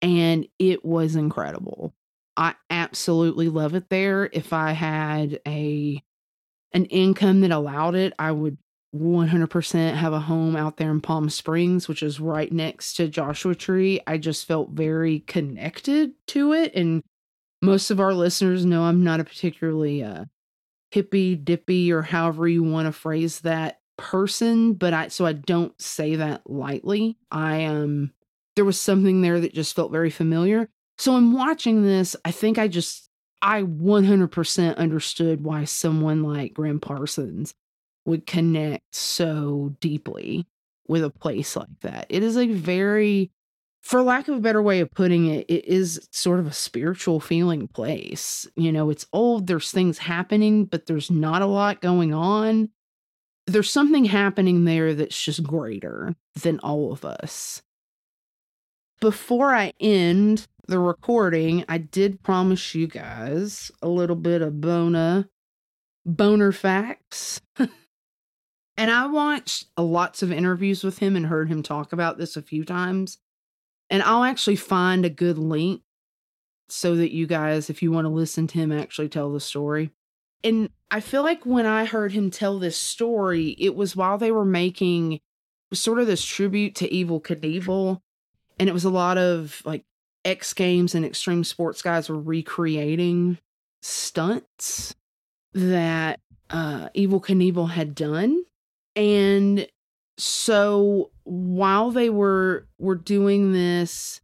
and 0.02 0.46
it 0.58 0.84
was 0.84 1.16
incredible. 1.16 1.94
I 2.36 2.54
absolutely 2.70 3.48
love 3.48 3.74
it 3.74 3.88
there. 3.90 4.30
If 4.32 4.52
I 4.52 4.72
had 4.72 5.40
a 5.46 6.02
an 6.72 6.84
income 6.86 7.40
that 7.40 7.50
allowed 7.50 7.94
it, 7.94 8.12
I 8.18 8.32
would 8.32 8.58
100% 8.94 9.94
have 9.94 10.12
a 10.12 10.20
home 10.20 10.56
out 10.56 10.76
there 10.78 10.90
in 10.90 11.00
Palm 11.00 11.28
Springs, 11.28 11.88
which 11.88 12.02
is 12.02 12.20
right 12.20 12.50
next 12.50 12.94
to 12.94 13.08
Joshua 13.08 13.54
Tree. 13.54 14.00
I 14.06 14.18
just 14.18 14.46
felt 14.46 14.70
very 14.70 15.20
connected 15.20 16.12
to 16.28 16.52
it 16.52 16.74
and 16.74 17.02
most 17.60 17.90
of 17.90 18.00
our 18.00 18.14
listeners 18.14 18.64
know 18.64 18.84
I'm 18.84 19.02
not 19.02 19.20
a 19.20 19.24
particularly 19.24 20.02
uh, 20.02 20.24
hippy 20.90 21.34
dippy 21.34 21.92
or 21.92 22.02
however 22.02 22.48
you 22.48 22.62
want 22.62 22.86
to 22.86 22.92
phrase 22.92 23.40
that 23.40 23.80
person, 23.96 24.74
but 24.74 24.94
I 24.94 25.08
so 25.08 25.26
I 25.26 25.32
don't 25.32 25.78
say 25.80 26.16
that 26.16 26.48
lightly. 26.48 27.18
I 27.30 27.64
um 27.64 28.12
there 28.56 28.64
was 28.64 28.80
something 28.80 29.20
there 29.22 29.40
that 29.40 29.54
just 29.54 29.74
felt 29.74 29.92
very 29.92 30.10
familiar. 30.10 30.68
So 30.98 31.14
I'm 31.14 31.32
watching 31.32 31.82
this, 31.82 32.16
I 32.24 32.30
think 32.30 32.58
I 32.58 32.68
just 32.68 33.08
I 33.40 33.62
100% 33.62 34.76
understood 34.76 35.44
why 35.44 35.64
someone 35.64 36.24
like 36.24 36.54
Gram 36.54 36.80
Parsons 36.80 37.54
would 38.08 38.26
connect 38.26 38.94
so 38.94 39.76
deeply 39.80 40.46
with 40.88 41.04
a 41.04 41.10
place 41.10 41.54
like 41.54 41.80
that. 41.82 42.06
It 42.08 42.22
is 42.22 42.36
a 42.36 42.46
very 42.46 43.30
for 43.80 44.02
lack 44.02 44.28
of 44.28 44.36
a 44.36 44.40
better 44.40 44.60
way 44.60 44.80
of 44.80 44.90
putting 44.90 45.26
it, 45.26 45.46
it 45.48 45.64
is 45.66 46.08
sort 46.10 46.40
of 46.40 46.46
a 46.46 46.52
spiritual 46.52 47.20
feeling 47.20 47.68
place. 47.68 48.46
You 48.56 48.72
know, 48.72 48.90
it's 48.90 49.06
old, 49.12 49.46
there's 49.46 49.70
things 49.70 49.98
happening, 49.98 50.64
but 50.64 50.86
there's 50.86 51.10
not 51.10 51.42
a 51.42 51.46
lot 51.46 51.80
going 51.80 52.12
on. 52.12 52.70
There's 53.46 53.70
something 53.70 54.06
happening 54.06 54.64
there 54.64 54.94
that's 54.94 55.22
just 55.22 55.42
greater 55.42 56.16
than 56.34 56.58
all 56.58 56.92
of 56.92 57.04
us. 57.04 57.62
Before 59.00 59.54
I 59.54 59.72
end 59.80 60.46
the 60.66 60.80
recording, 60.80 61.64
I 61.68 61.78
did 61.78 62.22
promise 62.22 62.74
you 62.74 62.88
guys 62.88 63.70
a 63.80 63.88
little 63.88 64.16
bit 64.16 64.42
of 64.42 64.60
bona 64.60 65.28
boner 66.04 66.52
facts. 66.52 67.40
and 68.78 68.92
I 68.92 69.06
watched 69.06 69.66
lots 69.76 70.22
of 70.22 70.30
interviews 70.30 70.84
with 70.84 70.98
him 70.98 71.16
and 71.16 71.26
heard 71.26 71.48
him 71.48 71.64
talk 71.64 71.92
about 71.92 72.16
this 72.16 72.36
a 72.36 72.42
few 72.42 72.64
times. 72.64 73.18
And 73.90 74.04
I'll 74.04 74.22
actually 74.22 74.54
find 74.54 75.04
a 75.04 75.10
good 75.10 75.36
link 75.36 75.82
so 76.68 76.94
that 76.94 77.12
you 77.12 77.26
guys, 77.26 77.68
if 77.68 77.82
you 77.82 77.90
want 77.90 78.04
to 78.04 78.10
listen 78.10 78.46
to 78.46 78.58
him 78.58 78.70
actually 78.70 79.08
tell 79.08 79.32
the 79.32 79.40
story. 79.40 79.90
And 80.44 80.70
I 80.92 81.00
feel 81.00 81.24
like 81.24 81.44
when 81.44 81.66
I 81.66 81.86
heard 81.86 82.12
him 82.12 82.30
tell 82.30 82.60
this 82.60 82.76
story, 82.76 83.56
it 83.58 83.74
was 83.74 83.96
while 83.96 84.16
they 84.16 84.30
were 84.30 84.44
making 84.44 85.18
sort 85.72 85.98
of 85.98 86.06
this 86.06 86.24
tribute 86.24 86.76
to 86.76 86.88
Evel 86.88 87.20
Knievel. 87.20 88.00
And 88.60 88.68
it 88.68 88.72
was 88.72 88.84
a 88.84 88.90
lot 88.90 89.18
of 89.18 89.60
like 89.64 89.84
X 90.24 90.52
Games 90.52 90.94
and 90.94 91.04
extreme 91.04 91.42
sports 91.42 91.82
guys 91.82 92.08
were 92.08 92.20
recreating 92.20 93.38
stunts 93.82 94.94
that 95.52 96.20
uh, 96.50 96.90
Evel 96.90 97.24
Knievel 97.24 97.70
had 97.70 97.96
done. 97.96 98.44
And 98.98 99.68
so 100.18 101.10
while 101.22 101.90
they 101.92 102.10
were 102.10 102.66
were 102.78 102.96
doing 102.96 103.52
this 103.52 104.20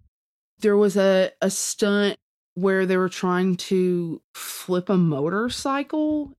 there 0.59 0.77
was 0.77 0.97
a 0.97 1.31
a 1.41 1.51
stunt 1.51 2.17
where 2.55 2.87
they 2.87 2.97
were 2.97 3.09
trying 3.09 3.57
to 3.57 4.21
flip 4.35 4.89
a 4.89 4.97
motorcycle. 4.97 6.33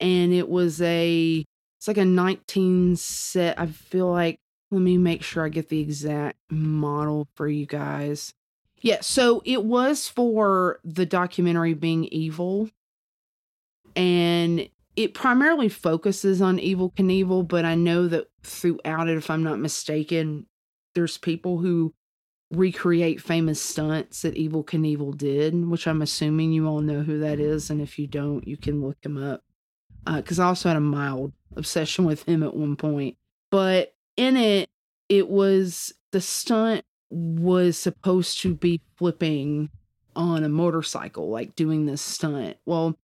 And 0.00 0.32
it 0.32 0.48
was 0.48 0.80
a 0.82 1.44
it's 1.78 1.88
like 1.88 1.96
a 1.96 2.04
19 2.04 2.96
set. 2.96 3.58
I 3.58 3.66
feel 3.66 4.10
like 4.10 4.38
let 4.70 4.80
me 4.80 4.98
make 4.98 5.22
sure 5.22 5.44
i 5.44 5.48
get 5.48 5.68
the 5.68 5.80
exact 5.80 6.36
model 6.50 7.26
for 7.34 7.48
you 7.48 7.66
guys. 7.66 8.34
Yeah 8.82 8.98
so 9.00 9.42
it 9.44 9.64
was 9.64 10.08
for 10.08 10.80
the 10.84 11.06
documentary 11.06 11.74
being 11.74 12.04
Evel. 12.12 12.70
And 13.96 14.68
it 14.96 15.14
primarily 15.14 15.68
focuses 15.68 16.40
on 16.40 16.58
Evel 16.58 16.94
Knievel, 16.94 17.46
but 17.46 17.64
I 17.64 17.74
know 17.74 18.06
that 18.08 18.26
throughout 18.42 19.08
it, 19.08 19.16
if 19.16 19.30
I'm 19.30 19.42
not 19.42 19.58
mistaken, 19.58 20.46
there's 20.94 21.18
people 21.18 21.58
who 21.58 21.94
recreate 22.52 23.20
famous 23.20 23.60
stunts 23.60 24.22
that 24.22 24.36
Evel 24.36 24.64
Knievel 24.64 25.16
did, 25.16 25.54
which 25.68 25.86
I'm 25.88 26.02
assuming 26.02 26.52
you 26.52 26.66
all 26.66 26.80
know 26.80 27.02
who 27.02 27.18
that 27.20 27.40
is. 27.40 27.70
And 27.70 27.80
if 27.80 27.98
you 27.98 28.06
don't, 28.06 28.46
you 28.46 28.56
can 28.56 28.80
look 28.80 28.98
him 29.02 29.22
up. 29.22 29.42
Because 30.06 30.38
uh, 30.38 30.44
I 30.44 30.46
also 30.46 30.68
had 30.68 30.76
a 30.76 30.80
mild 30.80 31.32
obsession 31.56 32.04
with 32.04 32.24
him 32.24 32.42
at 32.42 32.54
one 32.54 32.76
point. 32.76 33.16
But 33.50 33.94
in 34.16 34.36
it, 34.36 34.68
it 35.08 35.28
was 35.28 35.92
the 36.12 36.20
stunt 36.20 36.84
was 37.10 37.78
supposed 37.78 38.40
to 38.42 38.54
be 38.54 38.80
flipping 38.96 39.70
on 40.14 40.44
a 40.44 40.48
motorcycle, 40.48 41.30
like 41.30 41.56
doing 41.56 41.86
this 41.86 42.02
stunt. 42.02 42.56
Well, 42.66 42.96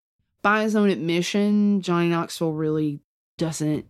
by 0.42 0.62
his 0.62 0.76
own 0.76 0.90
admission, 0.90 1.82
Johnny 1.82 2.08
Knoxville 2.08 2.52
really 2.52 3.00
doesn't 3.38 3.86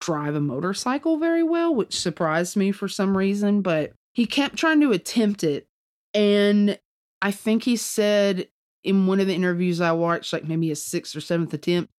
drive 0.00 0.34
a 0.34 0.40
motorcycle 0.40 1.18
very 1.18 1.42
well, 1.42 1.74
which 1.74 1.98
surprised 1.98 2.56
me 2.56 2.72
for 2.72 2.88
some 2.88 3.16
reason, 3.16 3.62
but 3.62 3.92
he 4.12 4.26
kept 4.26 4.56
trying 4.56 4.80
to 4.80 4.92
attempt 4.92 5.44
it. 5.44 5.66
And 6.14 6.78
I 7.22 7.30
think 7.30 7.64
he 7.64 7.76
said 7.76 8.48
in 8.84 9.06
one 9.06 9.20
of 9.20 9.26
the 9.26 9.34
interviews 9.34 9.80
I 9.80 9.92
watched, 9.92 10.32
like 10.32 10.44
maybe 10.44 10.70
a 10.70 10.76
sixth 10.76 11.16
or 11.16 11.20
seventh 11.20 11.52
attempt, 11.52 11.90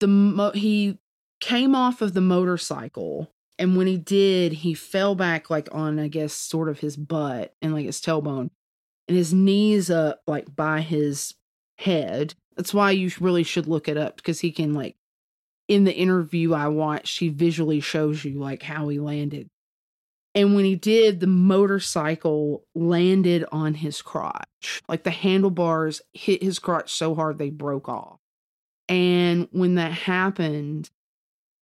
the 0.00 0.06
mo- 0.06 0.50
he 0.52 0.98
came 1.40 1.74
off 1.74 2.02
of 2.02 2.14
the 2.14 2.20
motorcycle 2.20 3.30
and 3.58 3.76
when 3.76 3.86
he 3.86 3.96
did, 3.96 4.52
he 4.52 4.74
fell 4.74 5.14
back 5.14 5.48
like 5.48 5.68
on, 5.72 5.98
I 5.98 6.08
guess, 6.08 6.32
sort 6.32 6.68
of 6.68 6.80
his 6.80 6.96
butt 6.96 7.54
and 7.62 7.72
like 7.72 7.86
his 7.86 8.00
tailbone, 8.00 8.50
and 9.08 9.16
his 9.16 9.32
knees 9.32 9.90
up 9.90 10.20
like 10.26 10.54
by 10.54 10.80
his 10.80 11.34
head. 11.78 12.34
That's 12.56 12.74
why 12.74 12.92
you 12.92 13.10
really 13.20 13.42
should 13.42 13.66
look 13.66 13.88
it 13.88 13.96
up 13.96 14.16
because 14.16 14.40
he 14.40 14.52
can 14.52 14.74
like 14.74 14.96
in 15.68 15.84
the 15.84 15.94
interview 15.94 16.52
I 16.52 16.68
watched, 16.68 17.18
he 17.18 17.28
visually 17.28 17.80
shows 17.80 18.24
you 18.24 18.38
like 18.38 18.62
how 18.62 18.88
he 18.88 19.00
landed. 19.00 19.48
And 20.34 20.54
when 20.54 20.64
he 20.64 20.74
did, 20.74 21.20
the 21.20 21.26
motorcycle 21.26 22.64
landed 22.74 23.44
on 23.52 23.74
his 23.74 24.02
crotch. 24.02 24.82
Like 24.88 25.04
the 25.04 25.10
handlebars 25.10 26.02
hit 26.12 26.42
his 26.42 26.58
crotch 26.58 26.92
so 26.92 27.14
hard 27.14 27.38
they 27.38 27.50
broke 27.50 27.88
off. 27.88 28.18
And 28.88 29.48
when 29.52 29.76
that 29.76 29.92
happened, 29.92 30.90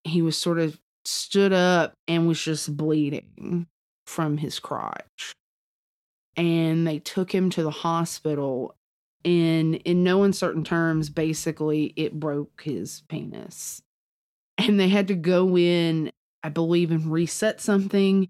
he 0.05 0.23
was 0.23 0.37
sort 0.37 0.59
of 0.59 0.81
stood 1.05 1.53
up 1.53 1.95
and 2.09 2.27
was 2.27 2.43
just 2.43 2.77
bleeding 2.77 3.67
from 4.07 4.39
his 4.39 4.59
crotch. 4.59 5.35
And 6.37 6.87
they 6.87 6.99
took 6.99 7.33
him 7.33 7.51
to 7.51 7.63
the 7.63 7.71
hospital 7.71 8.75
and 9.25 9.77
in 9.77 10.03
no 10.03 10.23
uncertain 10.23 10.65
terms 10.65 11.11
basically 11.11 11.93
it 11.97 12.19
broke 12.19 12.63
his 12.63 13.03
penis. 13.09 13.83
And 14.59 14.79
they 14.79 14.89
had 14.89 15.09
to 15.09 15.15
go 15.15 15.57
in 15.57 16.11
i 16.43 16.49
believe 16.49 16.91
and 16.91 17.07
reset 17.13 17.61
something 17.61 18.29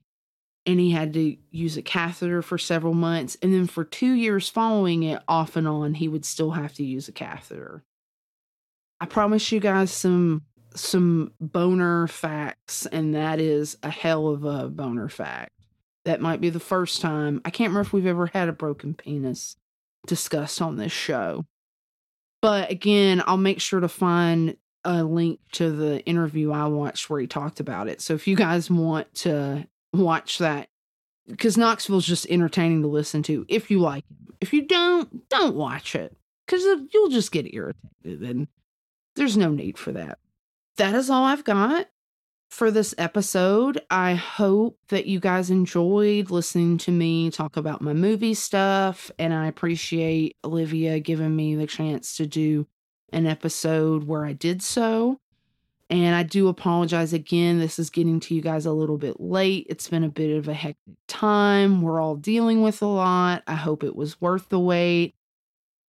and 0.64 0.78
he 0.78 0.92
had 0.92 1.12
to 1.14 1.36
use 1.50 1.76
a 1.76 1.82
catheter 1.82 2.40
for 2.40 2.56
several 2.56 2.94
months 2.94 3.36
and 3.42 3.52
then 3.52 3.66
for 3.66 3.84
2 3.84 4.12
years 4.12 4.48
following 4.48 5.02
it 5.02 5.20
off 5.26 5.56
and 5.56 5.66
on 5.66 5.94
he 5.94 6.08
would 6.08 6.24
still 6.24 6.52
have 6.52 6.72
to 6.74 6.84
use 6.84 7.08
a 7.08 7.12
catheter. 7.12 7.82
I 9.00 9.06
promise 9.06 9.50
you 9.50 9.60
guys 9.60 9.90
some 9.90 10.42
some 10.74 11.32
boner 11.40 12.06
facts 12.06 12.86
and 12.86 13.14
that 13.14 13.40
is 13.40 13.76
a 13.82 13.90
hell 13.90 14.28
of 14.28 14.44
a 14.44 14.68
boner 14.68 15.08
fact. 15.08 15.50
That 16.04 16.20
might 16.20 16.40
be 16.40 16.50
the 16.50 16.60
first 16.60 17.00
time. 17.00 17.40
I 17.44 17.50
can't 17.50 17.70
remember 17.70 17.86
if 17.86 17.92
we've 17.92 18.06
ever 18.06 18.26
had 18.26 18.48
a 18.48 18.52
broken 18.52 18.94
penis 18.94 19.56
discussed 20.06 20.60
on 20.60 20.76
this 20.76 20.92
show. 20.92 21.44
But 22.40 22.70
again, 22.70 23.22
I'll 23.26 23.36
make 23.36 23.60
sure 23.60 23.80
to 23.80 23.88
find 23.88 24.56
a 24.84 25.04
link 25.04 25.38
to 25.52 25.70
the 25.70 26.04
interview 26.04 26.50
I 26.50 26.66
watched 26.66 27.08
where 27.08 27.20
he 27.20 27.26
talked 27.26 27.60
about 27.60 27.88
it. 27.88 28.00
So 28.00 28.14
if 28.14 28.26
you 28.26 28.34
guys 28.34 28.70
want 28.70 29.14
to 29.16 29.66
watch 29.92 30.38
that, 30.38 30.68
because 31.28 31.56
Knoxville's 31.56 32.06
just 32.06 32.26
entertaining 32.28 32.82
to 32.82 32.88
listen 32.88 33.22
to 33.24 33.46
if 33.48 33.70
you 33.70 33.78
like 33.78 34.04
him. 34.08 34.34
If 34.40 34.52
you 34.52 34.66
don't, 34.66 35.28
don't 35.28 35.54
watch 35.54 35.94
it 35.94 36.16
because 36.44 36.64
you'll 36.92 37.10
just 37.10 37.30
get 37.30 37.54
irritated 37.54 38.22
and 38.22 38.48
there's 39.14 39.36
no 39.36 39.50
need 39.50 39.78
for 39.78 39.92
that. 39.92 40.18
That 40.78 40.96
is 40.96 41.10
all 41.10 41.24
I've 41.24 41.44
got 41.44 41.86
for 42.52 42.70
this 42.70 42.94
episode. 42.98 43.80
I 43.90 44.14
hope 44.14 44.78
that 44.88 45.06
you 45.06 45.20
guys 45.20 45.48
enjoyed 45.48 46.30
listening 46.30 46.76
to 46.78 46.90
me 46.90 47.30
talk 47.30 47.56
about 47.56 47.80
my 47.80 47.94
movie 47.94 48.34
stuff, 48.34 49.10
and 49.18 49.32
I 49.32 49.46
appreciate 49.46 50.36
Olivia 50.44 51.00
giving 51.00 51.34
me 51.34 51.54
the 51.54 51.66
chance 51.66 52.14
to 52.18 52.26
do 52.26 52.66
an 53.10 53.26
episode 53.26 54.04
where 54.04 54.26
I 54.26 54.34
did 54.34 54.62
so. 54.62 55.18
And 55.88 56.14
I 56.14 56.24
do 56.24 56.48
apologize 56.48 57.14
again. 57.14 57.58
This 57.58 57.78
is 57.78 57.88
getting 57.88 58.20
to 58.20 58.34
you 58.34 58.42
guys 58.42 58.66
a 58.66 58.72
little 58.72 58.98
bit 58.98 59.18
late. 59.18 59.66
It's 59.70 59.88
been 59.88 60.04
a 60.04 60.10
bit 60.10 60.36
of 60.36 60.46
a 60.46 60.54
hectic 60.54 60.94
time. 61.08 61.80
We're 61.80 62.00
all 62.00 62.16
dealing 62.16 62.62
with 62.62 62.82
a 62.82 62.86
lot. 62.86 63.42
I 63.46 63.54
hope 63.54 63.82
it 63.82 63.96
was 63.96 64.20
worth 64.20 64.50
the 64.50 64.60
wait. 64.60 65.14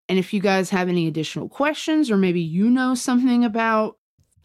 And 0.08 0.18
if 0.18 0.32
you 0.32 0.40
guys 0.40 0.70
have 0.70 0.88
any 0.88 1.08
additional 1.08 1.48
questions, 1.48 2.10
or 2.10 2.16
maybe 2.16 2.40
you 2.40 2.70
know 2.70 2.94
something 2.94 3.44
about 3.44 3.98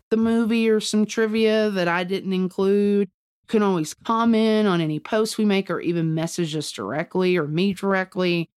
the 0.09 0.17
movie 0.17 0.69
or 0.69 0.79
some 0.79 1.05
trivia 1.05 1.69
that 1.69 1.87
I 1.87 2.03
didn't 2.03 2.33
include, 2.33 3.09
you 3.09 3.47
can 3.47 3.63
always 3.63 3.93
comment 3.93 4.67
on 4.67 4.81
any 4.81 4.99
posts 4.99 5.37
we 5.37 5.45
make 5.45 5.69
or 5.69 5.79
even 5.79 6.13
message 6.13 6.55
us 6.55 6.71
directly 6.71 7.37
or 7.37 7.47
me 7.47 7.73
directly. 7.73 8.49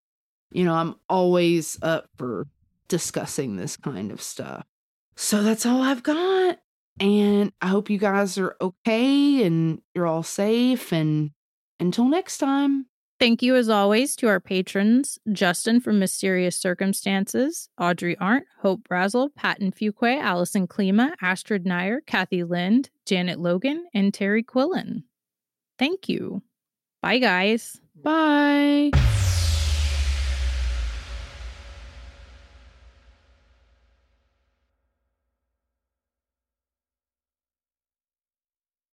You 0.51 0.65
know, 0.65 0.73
I'm 0.73 0.95
always 1.09 1.77
up 1.81 2.09
for 2.17 2.47
discussing 2.87 3.55
this 3.55 3.77
kind 3.77 4.11
of 4.11 4.21
stuff. 4.21 4.65
So 5.15 5.43
that's 5.43 5.65
all 5.65 5.81
I've 5.81 6.03
got. 6.03 6.59
And 6.99 7.51
I 7.61 7.67
hope 7.67 7.89
you 7.89 7.97
guys 7.97 8.37
are 8.37 8.55
okay 8.61 9.43
and 9.43 9.81
you're 9.95 10.05
all 10.05 10.23
safe. 10.23 10.91
And 10.91 11.31
until 11.79 12.05
next 12.07 12.37
time. 12.37 12.85
Thank 13.23 13.41
you, 13.41 13.55
as 13.55 13.69
always, 13.69 14.17
to 14.17 14.27
our 14.27 14.41
patrons 14.41 15.17
Justin 15.31 15.79
from 15.79 15.97
Mysterious 15.97 16.57
Circumstances, 16.57 17.69
Audrey 17.79 18.17
Arndt, 18.17 18.47
Hope 18.59 18.85
Brazel, 18.85 19.33
Patton 19.33 19.71
Fuquay, 19.71 20.19
Allison 20.19 20.67
Klima, 20.67 21.13
Astrid 21.21 21.65
Nair, 21.65 22.01
Kathy 22.01 22.43
Lind, 22.43 22.89
Janet 23.05 23.39
Logan, 23.39 23.85
and 23.93 24.13
Terry 24.13 24.43
Quillen. 24.43 25.03
Thank 25.79 26.09
you. 26.09 26.43
Bye, 27.01 27.19
guys. 27.19 27.79
Bye. 28.03 28.91